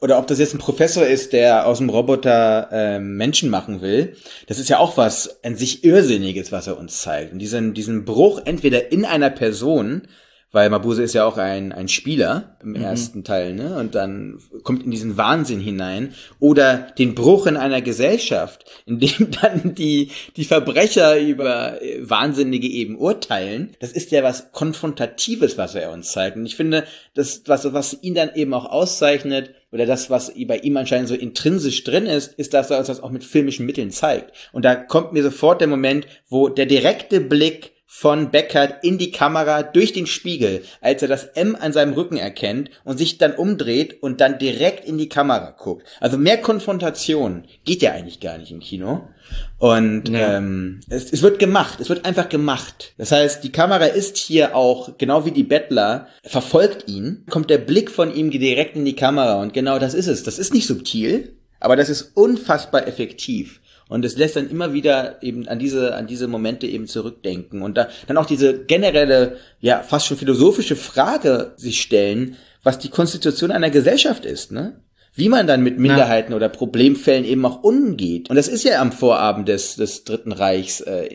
Oder 0.00 0.18
ob 0.18 0.26
das 0.26 0.38
jetzt 0.38 0.54
ein 0.54 0.58
Professor 0.58 1.06
ist, 1.06 1.32
der 1.32 1.66
aus 1.66 1.78
dem 1.78 1.90
Roboter 1.90 2.68
äh, 2.70 3.00
Menschen 3.00 3.50
machen 3.50 3.80
will, 3.80 4.16
das 4.46 4.58
ist 4.58 4.68
ja 4.68 4.78
auch 4.78 4.96
was 4.96 5.42
an 5.42 5.56
sich 5.56 5.84
Irrsinniges, 5.84 6.52
was 6.52 6.66
er 6.66 6.78
uns 6.78 7.02
zeigt. 7.02 7.32
Und 7.32 7.38
diesen, 7.40 7.74
diesen 7.74 8.04
Bruch 8.04 8.40
entweder 8.44 8.92
in 8.92 9.04
einer 9.04 9.30
Person, 9.30 10.02
weil 10.50 10.70
Mabuse 10.70 11.02
ist 11.02 11.12
ja 11.12 11.26
auch 11.26 11.36
ein, 11.36 11.72
ein 11.72 11.88
Spieler 11.88 12.56
im 12.62 12.70
mhm. 12.70 12.76
ersten 12.76 13.22
Teil, 13.22 13.54
ne? 13.54 13.76
Und 13.76 13.94
dann 13.94 14.38
kommt 14.62 14.82
in 14.82 14.90
diesen 14.90 15.18
Wahnsinn 15.18 15.60
hinein. 15.60 16.14
Oder 16.40 16.88
den 16.98 17.14
Bruch 17.14 17.46
in 17.46 17.58
einer 17.58 17.82
Gesellschaft, 17.82 18.64
in 18.86 18.98
dem 18.98 19.30
dann 19.42 19.74
die, 19.74 20.10
die 20.36 20.44
Verbrecher 20.44 21.18
über 21.18 21.82
äh, 21.82 21.98
Wahnsinnige 22.08 22.68
eben 22.68 22.96
urteilen. 22.96 23.76
Das 23.80 23.92
ist 23.92 24.10
ja 24.10 24.22
was 24.22 24.52
Konfrontatives, 24.52 25.58
was 25.58 25.74
er 25.74 25.92
uns 25.92 26.12
zeigt. 26.12 26.36
Und 26.36 26.46
ich 26.46 26.56
finde, 26.56 26.84
das, 27.14 27.42
was, 27.46 27.70
was 27.74 28.02
ihn 28.02 28.14
dann 28.14 28.34
eben 28.34 28.54
auch 28.54 28.64
auszeichnet, 28.66 29.54
oder 29.70 29.84
das, 29.84 30.08
was 30.08 30.32
bei 30.46 30.58
ihm 30.58 30.78
anscheinend 30.78 31.08
so 31.08 31.14
intrinsisch 31.14 31.84
drin 31.84 32.06
ist, 32.06 32.32
ist, 32.34 32.54
dass 32.54 32.70
er 32.70 32.78
uns 32.78 32.86
das 32.86 33.02
auch 33.02 33.10
mit 33.10 33.22
filmischen 33.22 33.66
Mitteln 33.66 33.90
zeigt. 33.90 34.32
Und 34.52 34.64
da 34.64 34.74
kommt 34.74 35.12
mir 35.12 35.22
sofort 35.22 35.60
der 35.60 35.68
Moment, 35.68 36.06
wo 36.28 36.48
der 36.48 36.64
direkte 36.64 37.20
Blick 37.20 37.72
von 37.90 38.30
Beckert 38.30 38.84
in 38.84 38.98
die 38.98 39.10
Kamera 39.10 39.62
durch 39.62 39.94
den 39.94 40.06
Spiegel, 40.06 40.62
als 40.82 41.00
er 41.00 41.08
das 41.08 41.24
M 41.24 41.56
an 41.58 41.72
seinem 41.72 41.94
Rücken 41.94 42.18
erkennt 42.18 42.68
und 42.84 42.98
sich 42.98 43.16
dann 43.16 43.32
umdreht 43.32 44.02
und 44.02 44.20
dann 44.20 44.38
direkt 44.38 44.86
in 44.86 44.98
die 44.98 45.08
Kamera 45.08 45.56
guckt. 45.58 45.86
Also 45.98 46.18
mehr 46.18 46.36
Konfrontation 46.36 47.44
geht 47.64 47.80
ja 47.80 47.92
eigentlich 47.92 48.20
gar 48.20 48.36
nicht 48.36 48.52
im 48.52 48.60
Kino. 48.60 49.08
Und 49.56 50.10
ja. 50.10 50.36
ähm, 50.36 50.80
es, 50.90 51.10
es 51.10 51.22
wird 51.22 51.38
gemacht, 51.38 51.80
es 51.80 51.88
wird 51.88 52.04
einfach 52.04 52.28
gemacht. 52.28 52.92
Das 52.98 53.10
heißt, 53.10 53.42
die 53.42 53.52
Kamera 53.52 53.86
ist 53.86 54.18
hier 54.18 54.54
auch, 54.54 54.98
genau 54.98 55.24
wie 55.24 55.32
die 55.32 55.42
Bettler, 55.42 56.08
verfolgt 56.22 56.88
ihn, 56.88 57.24
kommt 57.30 57.48
der 57.48 57.58
Blick 57.58 57.90
von 57.90 58.14
ihm 58.14 58.30
direkt 58.30 58.76
in 58.76 58.84
die 58.84 58.96
Kamera 58.96 59.40
und 59.40 59.54
genau 59.54 59.78
das 59.78 59.94
ist 59.94 60.08
es. 60.08 60.22
Das 60.22 60.38
ist 60.38 60.52
nicht 60.52 60.66
subtil, 60.66 61.38
aber 61.58 61.74
das 61.74 61.88
ist 61.88 62.12
unfassbar 62.14 62.86
effektiv. 62.86 63.60
Und 63.88 64.04
es 64.04 64.16
lässt 64.16 64.36
dann 64.36 64.50
immer 64.50 64.72
wieder 64.72 65.22
eben 65.22 65.48
an 65.48 65.58
diese, 65.58 65.94
an 65.94 66.06
diese 66.06 66.28
Momente 66.28 66.66
eben 66.66 66.86
zurückdenken. 66.86 67.62
Und 67.62 67.76
da, 67.76 67.88
dann 68.06 68.18
auch 68.18 68.26
diese 68.26 68.64
generelle, 68.64 69.38
ja, 69.60 69.82
fast 69.82 70.06
schon 70.06 70.16
philosophische 70.16 70.76
Frage 70.76 71.52
sich 71.56 71.80
stellen, 71.80 72.36
was 72.62 72.78
die 72.78 72.90
Konstitution 72.90 73.50
einer 73.50 73.70
Gesellschaft 73.70 74.24
ist, 74.24 74.52
ne? 74.52 74.80
Wie 75.18 75.28
man 75.28 75.48
dann 75.48 75.64
mit 75.64 75.80
Minderheiten 75.80 76.30
ja. 76.30 76.36
oder 76.36 76.48
Problemfällen 76.48 77.24
eben 77.24 77.44
auch 77.44 77.64
umgeht. 77.64 78.30
Und 78.30 78.36
das 78.36 78.46
ist 78.46 78.62
ja 78.62 78.80
am 78.80 78.92
Vorabend 78.92 79.48
des, 79.48 79.74
des 79.74 80.04
Dritten 80.04 80.30
Reichs 80.30 80.80
äh, 80.80 81.06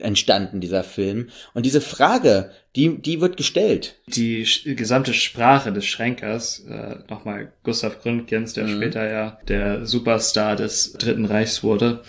entstanden, 0.00 0.60
dieser 0.60 0.82
Film. 0.82 1.28
Und 1.54 1.64
diese 1.64 1.80
Frage, 1.80 2.50
die, 2.74 2.98
die 2.98 3.20
wird 3.20 3.36
gestellt. 3.36 4.00
Die 4.08 4.44
gesamte 4.64 5.14
Sprache 5.14 5.72
des 5.72 5.86
Schränkers, 5.86 6.64
äh, 6.68 6.96
nochmal 7.08 7.52
Gustav 7.62 8.02
Gründgens, 8.02 8.52
der 8.54 8.64
mhm. 8.64 8.76
später 8.76 9.08
ja 9.08 9.38
der 9.46 9.86
Superstar 9.86 10.56
des 10.56 10.94
Dritten 10.94 11.24
Reichs 11.24 11.62
wurde, 11.62 12.02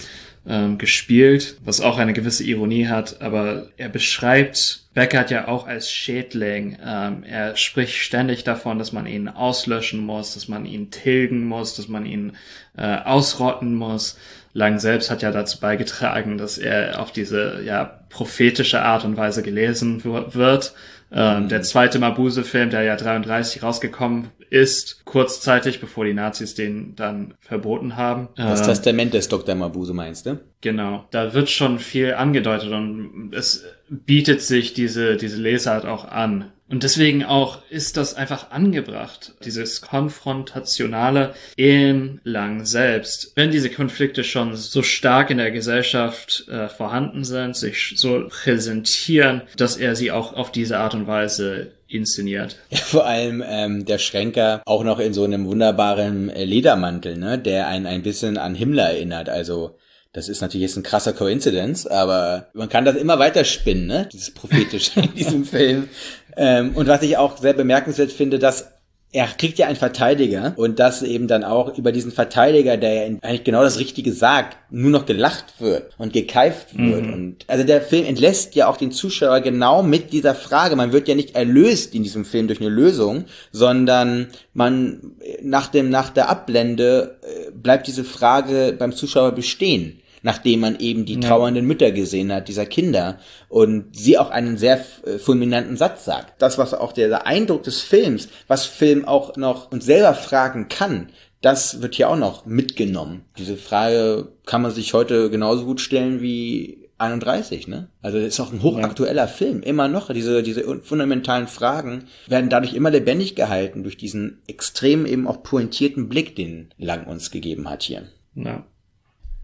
ähm, 0.47 0.77
gespielt, 0.77 1.57
was 1.63 1.81
auch 1.81 1.97
eine 1.97 2.13
gewisse 2.13 2.43
Ironie 2.43 2.87
hat, 2.87 3.21
aber 3.21 3.67
er 3.77 3.89
beschreibt 3.89 4.81
Beckert 4.93 5.31
ja 5.31 5.47
auch 5.47 5.65
als 5.65 5.91
Schädling. 5.91 6.77
Ähm, 6.85 7.23
er 7.23 7.55
spricht 7.55 7.95
ständig 7.95 8.43
davon, 8.43 8.77
dass 8.77 8.91
man 8.91 9.07
ihn 9.07 9.27
auslöschen 9.27 10.05
muss, 10.05 10.35
dass 10.35 10.47
man 10.47 10.65
ihn 10.65 10.91
tilgen 10.91 11.45
muss, 11.45 11.75
dass 11.75 11.87
man 11.87 12.05
ihn 12.05 12.33
äh, 12.77 12.97
ausrotten 12.97 13.73
muss. 13.73 14.19
Lang 14.53 14.77
selbst 14.77 15.09
hat 15.09 15.23
ja 15.23 15.31
dazu 15.31 15.59
beigetragen, 15.59 16.37
dass 16.37 16.59
er 16.59 17.01
auf 17.01 17.11
diese 17.11 17.63
ja 17.65 17.85
prophetische 18.09 18.83
Art 18.83 19.03
und 19.03 19.17
Weise 19.17 19.41
gelesen 19.41 20.03
wird 20.03 20.73
Ähm, 21.15 21.47
Der 21.47 21.61
zweite 21.61 21.99
Mabuse-Film, 21.99 22.69
der 22.69 22.83
ja 22.83 22.95
33 22.95 23.61
rausgekommen 23.61 24.29
ist, 24.53 25.03
kurzzeitig, 25.03 25.81
bevor 25.81 26.05
die 26.05 26.13
Nazis 26.13 26.53
den 26.53 26.95
dann 26.95 27.33
verboten 27.41 27.95
haben. 27.97 28.29
Das 28.35 28.61
Ähm, 28.61 28.67
Testament 28.67 29.13
des 29.13 29.27
Dr. 29.27 29.55
Mabuse 29.55 29.93
meinst 29.93 30.27
du? 30.27 30.39
Genau, 30.61 31.05
da 31.09 31.33
wird 31.33 31.49
schon 31.49 31.79
viel 31.79 32.13
angedeutet 32.13 32.71
und 32.71 33.31
es 33.33 33.65
bietet 33.89 34.41
sich 34.41 34.73
diese, 34.73 35.17
diese 35.17 35.41
Lesart 35.41 35.85
auch 35.85 36.05
an. 36.05 36.52
Und 36.73 36.81
deswegen 36.81 37.23
auch 37.23 37.59
ist 37.69 37.97
das 37.97 38.15
einfach 38.15 38.49
angebracht, 38.49 39.33
dieses 39.45 39.81
konfrontationale 39.81 41.35
in 41.55 42.19
Lang 42.23 42.65
selbst. 42.65 43.31
Wenn 43.35 43.51
diese 43.51 43.69
Konflikte 43.69 44.23
schon 44.23 44.55
so 44.55 44.81
stark 44.81 45.29
in 45.29 45.37
der 45.37 45.51
Gesellschaft 45.51 46.47
äh, 46.49 46.69
vorhanden 46.69 47.25
sind, 47.25 47.55
sich 47.55 47.93
so 47.95 48.27
präsentieren, 48.27 49.43
dass 49.55 49.77
er 49.77 49.95
sie 49.95 50.09
auch 50.09 50.33
auf 50.33 50.51
diese 50.51 50.79
Art 50.79 50.95
und 50.95 51.05
Weise 51.05 51.73
inszeniert. 51.87 52.57
Vor 52.71 53.05
allem 53.05 53.43
ähm, 53.47 53.85
der 53.85 53.99
Schränker 53.99 54.63
auch 54.65 54.83
noch 54.83 54.97
in 54.97 55.13
so 55.13 55.25
einem 55.25 55.45
wunderbaren 55.45 56.31
äh, 56.31 56.43
Ledermantel, 56.43 57.19
ne, 57.19 57.37
der 57.37 57.67
einen 57.67 57.85
ein 57.85 58.01
bisschen 58.01 58.39
an 58.39 58.55
Himmler 58.55 58.89
erinnert. 58.89 59.29
Also 59.29 59.77
das 60.13 60.29
ist 60.29 60.41
natürlich 60.41 60.67
jetzt 60.67 60.77
ein 60.77 60.83
krasser 60.83 61.13
Coincidence, 61.13 61.87
aber 61.87 62.47
man 62.53 62.69
kann 62.69 62.85
das 62.85 62.95
immer 62.95 63.17
weiter 63.17 63.43
spinnen, 63.43 63.87
ne? 63.87 64.07
Dieses 64.13 64.31
prophetische 64.31 64.99
in 64.99 65.15
diesem 65.15 65.43
Film. 65.45 65.89
Ähm, 66.37 66.71
und 66.75 66.87
was 66.87 67.01
ich 67.01 67.17
auch 67.17 67.37
sehr 67.37 67.53
bemerkenswert 67.53 68.11
finde, 68.11 68.39
dass 68.39 68.73
er 69.13 69.27
kriegt 69.27 69.59
ja 69.59 69.67
einen 69.67 69.75
Verteidiger 69.75 70.53
und 70.55 70.79
dass 70.79 71.03
eben 71.03 71.27
dann 71.27 71.43
auch 71.43 71.77
über 71.77 71.91
diesen 71.91 72.11
Verteidiger, 72.11 72.77
der 72.77 72.93
ja 72.93 73.17
eigentlich 73.21 73.43
genau 73.43 73.61
das 73.61 73.77
Richtige 73.77 74.11
sagt, 74.11 74.57
nur 74.71 74.89
noch 74.89 75.05
gelacht 75.05 75.45
wird 75.59 75.93
und 75.99 76.13
gekeift 76.13 76.75
wird. 76.75 77.05
Und 77.13 77.37
also 77.47 77.63
der 77.63 77.81
Film 77.81 78.07
entlässt 78.07 78.55
ja 78.55 78.67
auch 78.67 78.75
den 78.75 78.91
Zuschauer 78.91 79.41
genau 79.41 79.83
mit 79.83 80.13
dieser 80.13 80.33
Frage. 80.33 80.75
Man 80.75 80.93
wird 80.93 81.07
ja 81.07 81.13
nicht 81.13 81.35
erlöst 81.35 81.93
in 81.93 82.01
diesem 82.01 82.25
Film 82.25 82.47
durch 82.47 82.59
eine 82.59 82.69
Lösung, 82.69 83.25
sondern 83.51 84.29
man 84.55 85.13
nach 85.43 85.67
dem 85.67 85.91
nach 85.91 86.09
der 86.09 86.29
Ablende 86.29 87.19
äh, 87.21 87.51
bleibt 87.51 87.85
diese 87.85 88.03
Frage 88.03 88.75
beim 88.77 88.93
Zuschauer 88.93 89.33
bestehen 89.33 89.99
nachdem 90.23 90.61
man 90.61 90.79
eben 90.79 91.05
die 91.05 91.19
trauernden 91.19 91.65
Mütter 91.65 91.91
gesehen 91.91 92.33
hat, 92.33 92.47
dieser 92.47 92.65
Kinder, 92.65 93.19
und 93.49 93.95
sie 93.95 94.17
auch 94.17 94.31
einen 94.31 94.57
sehr 94.57 94.83
äh, 95.05 95.19
fulminanten 95.19 95.77
Satz 95.77 96.05
sagt. 96.05 96.41
Das, 96.41 96.57
was 96.57 96.73
auch 96.73 96.93
der, 96.93 97.09
der 97.09 97.27
Eindruck 97.27 97.63
des 97.63 97.81
Films, 97.81 98.29
was 98.47 98.65
Film 98.65 99.05
auch 99.05 99.35
noch 99.37 99.71
uns 99.71 99.85
selber 99.85 100.15
fragen 100.15 100.69
kann, 100.69 101.09
das 101.41 101.81
wird 101.81 101.95
hier 101.95 102.09
auch 102.09 102.17
noch 102.17 102.45
mitgenommen. 102.45 103.25
Diese 103.37 103.57
Frage 103.57 104.29
kann 104.45 104.61
man 104.61 104.71
sich 104.71 104.93
heute 104.93 105.29
genauso 105.29 105.65
gut 105.65 105.81
stellen 105.81 106.21
wie 106.21 106.89
31, 106.99 107.67
ne? 107.67 107.89
Also 108.01 108.17
das 108.17 108.27
ist 108.27 108.39
auch 108.39 108.53
ein 108.53 108.63
hochaktueller 108.63 109.27
Film, 109.27 109.61
immer 109.61 109.89
noch. 109.89 110.09
Diese, 110.13 110.41
diese 110.41 110.63
fundamentalen 110.81 111.47
Fragen 111.47 112.05
werden 112.27 112.49
dadurch 112.49 112.73
immer 112.73 112.91
lebendig 112.91 113.35
gehalten 113.35 113.83
durch 113.83 113.97
diesen 113.97 114.41
extrem 114.47 115.05
eben 115.05 115.27
auch 115.27 115.43
pointierten 115.43 116.07
Blick, 116.07 116.35
den 116.37 116.69
Lang 116.77 117.07
uns 117.07 117.29
gegeben 117.29 117.69
hat 117.69 117.83
hier. 117.83 118.03
Ja. 118.35 118.63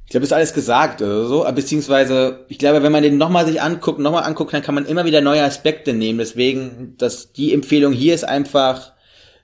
Ich 0.10 0.12
glaube, 0.12 0.24
ist 0.24 0.34
alles 0.34 0.56
gesagt 0.56 1.04
oder 1.04 1.28
so, 1.28 1.46
beziehungsweise, 1.54 2.44
ich 2.48 2.58
glaube, 2.58 2.82
wenn 2.82 2.92
man 2.92 3.04
den 3.04 3.20
nochmal 3.20 3.46
sich 3.46 3.62
anguckt, 3.62 4.00
nochmal 4.00 4.24
anguckt, 4.24 4.52
dann 4.52 4.64
kann 4.64 4.74
man 4.74 4.88
immer 4.88 5.06
wieder 5.06 5.22
neue 5.22 5.44
Aspekte 5.44 5.94
nehmen. 5.94 6.18
Deswegen, 6.18 6.96
dass 6.98 7.32
die 7.32 7.54
Empfehlung 7.54 7.94
hier 7.94 8.16
ist 8.16 8.24
einfach 8.24 8.94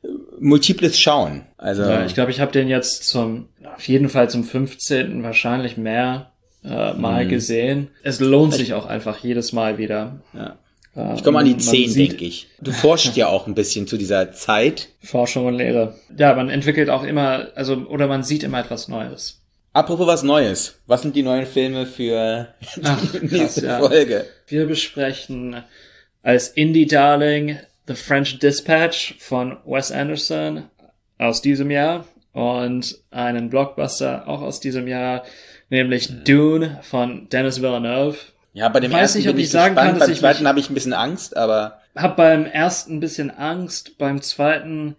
äh, 0.01 0.07
multiples 0.39 0.99
Schauen. 0.99 1.45
Also, 1.59 1.83
Ja, 1.83 2.03
ich 2.03 2.15
glaube, 2.15 2.31
ich 2.31 2.39
habe 2.39 2.51
den 2.51 2.67
jetzt 2.67 3.07
zum, 3.07 3.49
auf 3.75 3.87
jeden 3.87 4.09
Fall 4.09 4.27
zum 4.27 4.43
15. 4.43 5.21
wahrscheinlich 5.21 5.77
mehr 5.77 6.31
äh, 6.63 6.95
Mal 6.95 7.27
gesehen. 7.27 7.89
Es 8.01 8.19
lohnt 8.19 8.55
sich 8.55 8.73
auch 8.73 8.87
einfach 8.87 9.19
jedes 9.19 9.53
Mal 9.53 9.77
wieder. 9.77 10.21
ja. 10.33 10.57
Äh, 10.95 11.13
ich 11.13 11.23
komme 11.23 11.37
an 11.37 11.45
die 11.45 11.51
man 11.51 11.59
10, 11.59 11.89
sieht 11.91 12.11
denke 12.13 12.25
ich. 12.25 12.47
Du 12.59 12.71
forschst 12.71 13.15
ja 13.15 13.27
auch 13.27 13.45
ein 13.45 13.53
bisschen 13.53 13.85
zu 13.85 13.97
dieser 13.97 14.31
Zeit. 14.31 14.89
Forschung 15.03 15.45
und 15.45 15.53
Lehre. 15.53 15.93
Ja, 16.17 16.33
man 16.33 16.49
entwickelt 16.49 16.89
auch 16.89 17.03
immer, 17.03 17.49
also, 17.53 17.75
oder 17.87 18.07
man 18.07 18.23
sieht 18.23 18.41
immer 18.41 18.61
etwas 18.61 18.87
Neues. 18.87 19.44
Apropos 19.75 20.07
was 20.07 20.23
Neues. 20.23 20.79
Was 20.87 21.01
sind 21.01 21.17
die 21.17 21.21
neuen 21.21 21.45
Filme 21.45 21.85
für 21.85 22.47
Ach, 22.81 23.01
die 23.01 23.19
krass, 23.19 23.31
nächste 23.31 23.65
ja. 23.65 23.79
Folge? 23.79 24.25
Wir 24.47 24.67
besprechen 24.67 25.63
als 26.23 26.47
Indie-Darling 26.47 27.59
The 27.85 27.95
French 27.95 28.39
Dispatch 28.39 29.15
von 29.19 29.57
Wes 29.65 29.91
Anderson 29.91 30.69
aus 31.17 31.41
diesem 31.41 31.71
Jahr 31.71 32.05
und 32.31 32.97
einen 33.11 33.49
Blockbuster 33.49 34.29
auch 34.29 34.41
aus 34.41 34.61
diesem 34.61 34.87
Jahr, 34.87 35.23
nämlich 35.69 36.23
Dune 36.23 36.79
von 36.81 37.27
Dennis 37.27 37.61
Villeneuve. 37.61 38.17
Ja, 38.53 38.69
bei 38.69 38.79
dem 38.79 38.91
Ich 38.91 38.95
weiß 38.95 39.01
ersten 39.01 39.17
nicht, 39.17 39.27
ob 39.27 39.33
bin 39.35 39.41
ich 39.41 39.47
ich 39.47 39.51
sagen 39.51 39.75
gespannt, 39.75 39.99
kann, 39.99 40.07
beim 40.07 40.15
zweiten 40.15 40.47
habe 40.47 40.59
ich 40.61 40.69
ein 40.69 40.73
bisschen 40.73 40.93
Angst, 40.93 41.35
aber 41.35 41.81
Hab 41.97 42.15
beim 42.15 42.45
ersten 42.45 42.95
ein 42.95 42.99
bisschen 43.01 43.29
Angst, 43.29 43.97
beim 43.97 44.21
zweiten 44.21 44.95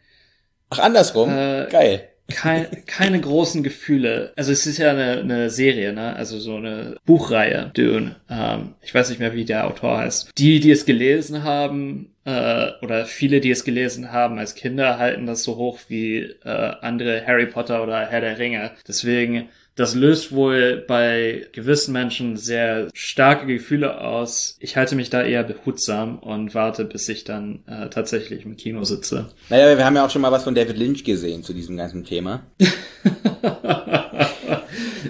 ach 0.68 0.80
andersrum, 0.80 1.30
Äh, 1.30 1.66
geil. 1.70 2.08
Kein, 2.28 2.84
keine 2.86 3.20
großen 3.20 3.62
Gefühle. 3.62 4.32
Also 4.36 4.52
es 4.52 4.66
ist 4.66 4.78
ja 4.78 4.90
eine, 4.90 5.20
eine 5.20 5.50
Serie, 5.50 5.92
ne? 5.92 6.16
Also 6.16 6.38
so 6.38 6.56
eine 6.56 6.96
Buchreihe, 7.04 7.70
Dune. 7.74 8.16
Ähm, 8.28 8.74
ich 8.82 8.94
weiß 8.94 9.10
nicht 9.10 9.18
mehr, 9.18 9.34
wie 9.34 9.44
der 9.44 9.66
Autor 9.66 9.98
heißt. 9.98 10.30
Die, 10.36 10.60
die 10.60 10.70
es 10.70 10.84
gelesen 10.86 11.44
haben, 11.44 12.10
äh, 12.24 12.72
oder 12.82 13.06
viele, 13.06 13.40
die 13.40 13.50
es 13.50 13.64
gelesen 13.64 14.12
haben 14.12 14.38
als 14.38 14.54
Kinder, 14.54 14.98
halten 14.98 15.26
das 15.26 15.44
so 15.44 15.56
hoch 15.56 15.78
wie 15.88 16.18
äh, 16.44 16.72
andere 16.80 17.24
Harry 17.26 17.46
Potter 17.46 17.82
oder 17.82 18.06
Herr 18.06 18.20
der 18.20 18.38
Ringe. 18.38 18.72
Deswegen, 18.86 19.48
das 19.76 19.94
löst 19.94 20.32
wohl 20.32 20.84
bei 20.88 21.46
gewissen 21.52 21.92
Menschen 21.92 22.36
sehr 22.36 22.88
starke 22.94 23.46
Gefühle 23.46 24.00
aus. 24.00 24.56
Ich 24.58 24.76
halte 24.76 24.96
mich 24.96 25.10
da 25.10 25.22
eher 25.22 25.44
behutsam 25.44 26.18
und 26.18 26.54
warte, 26.54 26.84
bis 26.84 27.08
ich 27.08 27.24
dann 27.24 27.60
äh, 27.66 27.88
tatsächlich 27.90 28.44
im 28.44 28.56
Kino 28.56 28.82
sitze. 28.84 29.28
Naja, 29.50 29.76
wir 29.76 29.84
haben 29.84 29.94
ja 29.94 30.04
auch 30.04 30.10
schon 30.10 30.22
mal 30.22 30.32
was 30.32 30.44
von 30.44 30.54
David 30.54 30.76
Lynch 30.78 31.04
gesehen 31.04 31.42
zu 31.44 31.52
diesem 31.52 31.76
ganzen 31.76 32.04
Thema. 32.04 32.42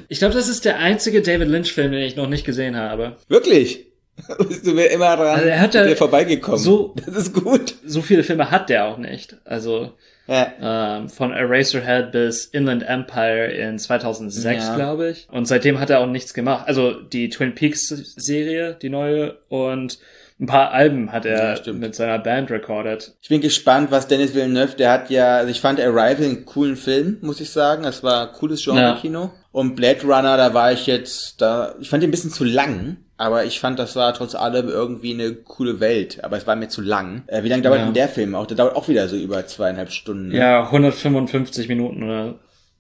Ich 0.09 0.18
glaube, 0.20 0.35
das 0.35 0.48
ist 0.48 0.64
der 0.64 0.79
einzige 0.79 1.20
David 1.22 1.48
Lynch-Film, 1.48 1.90
den 1.92 2.02
ich 2.02 2.16
noch 2.16 2.29
nicht 2.29 2.44
gesehen 2.46 2.76
habe. 2.76 3.16
Wirklich? 3.29 3.87
Bist 4.48 4.66
du 4.66 4.72
mir 4.72 4.87
immer 4.87 5.16
dran 5.16 5.37
Also 5.37 5.48
er 5.48 5.61
hat 5.61 5.74
ja 5.74 5.94
vorbeigekommen? 5.94 6.61
so- 6.61 6.94
Das 7.05 7.14
ist 7.16 7.35
gut. 7.35 7.74
So 7.85 8.02
viele 8.02 8.22
Filme 8.22 8.50
hat 8.50 8.68
der 8.70 8.87
auch 8.87 8.98
nicht. 8.98 9.37
Also 9.44 9.92
Ja. 10.29 10.97
ähm, 10.99 11.09
von 11.09 11.33
Eraserhead 11.33 12.11
bis 12.12 12.47
Inland 12.47 12.83
Empire 12.83 13.47
in 13.47 13.79
2006, 13.79 14.65
Ja. 14.65 14.75
glaube 14.75 15.11
ich. 15.11 15.29
Und 15.31 15.47
seitdem 15.47 15.79
hat 15.81 15.91
er 15.91 16.01
auch 16.01 16.07
nichts 16.07 16.35
gemacht. 16.35 16.65
Also 16.67 16.93
die 17.01 17.29
Twin 17.29 17.55
Peaks-Serie, 17.55 18.77
die 18.81 18.89
neue, 18.89 19.39
und 19.49 19.99
ein 20.39 20.47
paar 20.47 20.73
Alben 20.73 21.12
hat 21.12 21.25
Ja, 21.25 21.31
er 21.31 21.57
stimmt. 21.57 21.81
mit 21.81 21.95
seiner 21.95 22.19
Band 22.19 22.51
recorded. 22.51 23.15
Ich 23.23 23.29
bin 23.31 23.41
gespannt, 23.41 23.91
was 23.91 24.07
Dennis 24.07 24.35
Villeneuve, 24.35 24.77
der 24.77 24.91
hat 24.93 25.11
ja, 25.11 25.37
also 25.37 25.51
ich 25.51 25.61
fand 25.61 25.81
Arrival 25.81 26.17
einen 26.27 26.45
coolen 26.45 26.77
Film, 26.77 27.19
muss 27.23 27.41
ich 27.41 27.51
sagen. 27.51 27.85
Das 27.85 28.03
war 28.03 28.33
cooles 28.33 28.62
Genre-Kino. 28.62 29.31
Und 29.53 29.77
Blade 29.77 30.03
Runner, 30.03 30.37
da 30.37 30.53
war 30.53 30.73
ich 30.73 30.87
jetzt, 30.87 31.41
da, 31.41 31.75
ich 31.81 31.89
fand 31.89 32.03
den 32.03 32.09
ein 32.09 32.11
bisschen 32.11 32.31
zu 32.33 32.45
lang. 32.45 32.99
Aber 33.18 33.44
ich 33.44 33.61
fand, 33.61 33.79
das 33.79 33.96
war 33.96 34.12
trotz 34.12 34.35
allem 34.35 34.68
irgendwie 34.68 35.14
eine 35.14 35.33
coole 35.35 35.81
Welt. 35.81 36.22
Aber 36.22 36.37
es 36.37 36.46
war 36.46 36.55
mir 36.57 36.68
zu 36.68 36.83
lang. 36.83 37.22
Äh, 37.29 37.42
wie 37.44 37.48
lange 37.48 37.62
dauert 37.62 37.79
Ja. 37.79 37.85
denn 37.87 37.94
der 37.94 38.09
Film 38.09 38.35
auch? 38.35 38.46
Der 38.46 38.57
dauert 38.57 38.76
auch 38.76 38.88
wieder 38.88 39.09
so 39.09 39.16
über 39.16 39.46
zweieinhalb 39.46 39.90
Stunden. 39.90 40.29
ne? 40.29 40.37
Ja, 40.38 40.64
155 40.64 41.68
Minuten 41.68 42.02
oder 42.02 42.35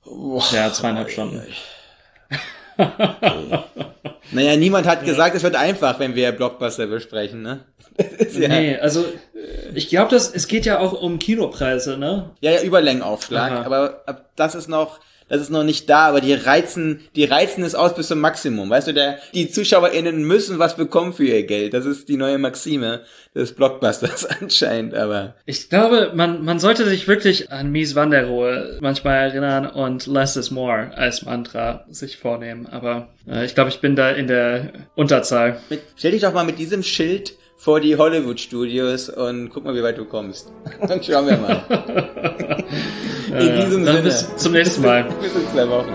Boah. 0.04 0.44
ja, 0.52 0.70
zweieinhalb 0.72 1.10
Stunden. 1.10 1.40
Naja, 4.32 4.56
niemand 4.56 4.86
hat 4.86 5.04
gesagt, 5.04 5.36
es 5.36 5.42
wird 5.42 5.54
einfach, 5.56 5.98
wenn 6.00 6.14
wir 6.14 6.32
Blockbuster 6.32 6.86
besprechen, 6.86 7.42
ne? 7.42 7.60
Ja, 8.38 8.48
Nee, 8.48 8.76
also 8.78 9.04
ich 9.74 9.88
glaube, 9.88 10.14
es 10.16 10.48
geht 10.48 10.66
ja 10.66 10.80
auch 10.80 11.00
um 11.00 11.18
Kinopreise, 11.18 11.96
ne? 11.96 12.30
ja, 12.40 12.50
ja, 12.50 12.60
Überlängenaufschlag, 12.62 13.52
Aha. 13.52 13.62
aber 13.64 14.02
ab, 14.06 14.26
das 14.36 14.54
ist 14.54 14.68
noch, 14.68 14.98
das 15.28 15.40
ist 15.40 15.50
noch 15.50 15.64
nicht 15.64 15.88
da, 15.88 16.06
aber 16.06 16.20
die 16.20 16.34
reizen, 16.34 17.00
die 17.16 17.24
reizen 17.24 17.64
es 17.64 17.74
aus 17.74 17.94
bis 17.94 18.08
zum 18.08 18.20
Maximum. 18.20 18.70
Weißt 18.70 18.88
du, 18.88 18.94
der, 18.94 19.18
die 19.34 19.50
ZuschauerInnen 19.50 20.22
müssen 20.22 20.58
was 20.58 20.76
bekommen 20.76 21.12
für 21.12 21.24
ihr 21.24 21.44
Geld. 21.44 21.74
Das 21.74 21.84
ist 21.84 22.08
die 22.08 22.16
neue 22.16 22.38
Maxime 22.38 23.02
des 23.34 23.52
Blockbusters 23.54 24.26
anscheinend, 24.40 24.94
aber. 24.94 25.34
Ich 25.44 25.68
glaube, 25.68 26.12
man, 26.14 26.44
man 26.44 26.58
sollte 26.58 26.84
sich 26.84 27.08
wirklich 27.08 27.50
an 27.50 27.70
Mies 27.70 27.94
van 27.94 28.10
der 28.10 28.26
Rohe 28.26 28.78
manchmal 28.80 29.16
erinnern 29.16 29.66
und 29.66 30.06
less 30.06 30.36
is 30.36 30.50
more 30.50 30.92
als 30.96 31.24
Mantra 31.24 31.84
sich 31.90 32.16
vornehmen. 32.16 32.66
Aber 32.66 33.08
äh, 33.28 33.44
ich 33.44 33.54
glaube, 33.54 33.70
ich 33.70 33.80
bin 33.80 33.96
da 33.96 34.10
in 34.10 34.28
der 34.28 34.72
Unterzahl. 34.94 35.60
Mit, 35.68 35.80
stell 35.96 36.12
dich 36.12 36.22
doch 36.22 36.32
mal 36.32 36.44
mit 36.44 36.58
diesem 36.58 36.82
Schild 36.82 37.34
vor 37.56 37.80
die 37.80 37.96
Hollywood-Studios 37.96 39.08
und 39.08 39.48
guck 39.50 39.64
mal, 39.64 39.74
wie 39.74 39.82
weit 39.82 39.98
du 39.98 40.04
kommst. 40.04 40.52
Dann 40.88 41.02
schauen 41.02 41.26
wir 41.26 41.36
mal. 41.36 42.64
In 43.26 43.56
diesem 43.56 43.84
dann 43.84 43.96
Sinne. 43.96 44.02
bis 44.02 44.36
zum 44.36 44.52
nächsten 44.52 44.82
Mal. 44.82 45.04
bis 45.20 45.34
in 45.34 45.48
zwei 45.48 45.68
Wochen. 45.68 45.92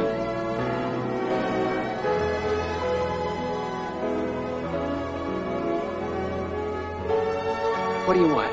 What 8.05 8.15
do 8.15 8.19
you 8.19 8.33
want? 8.33 8.51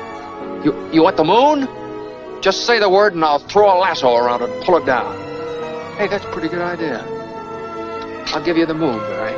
You 0.65 0.73
you 0.91 1.03
want 1.03 1.17
the 1.17 1.23
moon? 1.23 1.67
Just 2.41 2.65
say 2.65 2.79
the 2.79 2.89
word 2.89 3.13
and 3.15 3.25
I'll 3.25 3.39
throw 3.39 3.67
a 3.67 3.77
lasso 3.77 4.15
around 4.15 4.41
it 4.41 4.49
and 4.49 4.63
pull 4.63 4.77
it 4.77 4.85
down. 4.85 5.13
Hey, 5.97 6.07
that's 6.07 6.23
a 6.23 6.29
pretty 6.29 6.47
good 6.47 6.61
idea. 6.61 7.03
I'll 8.27 8.43
give 8.43 8.57
you 8.57 8.65
the 8.65 8.73
moon, 8.73 8.99
Barry. 8.99 9.35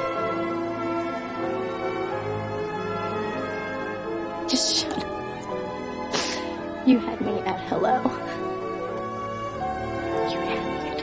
Just 4.47 4.77
shut 4.77 4.97
up. 4.97 5.07
You 6.85 6.99
had 6.99 7.21
me 7.21 7.39
at 7.39 7.59
hello. 7.61 8.01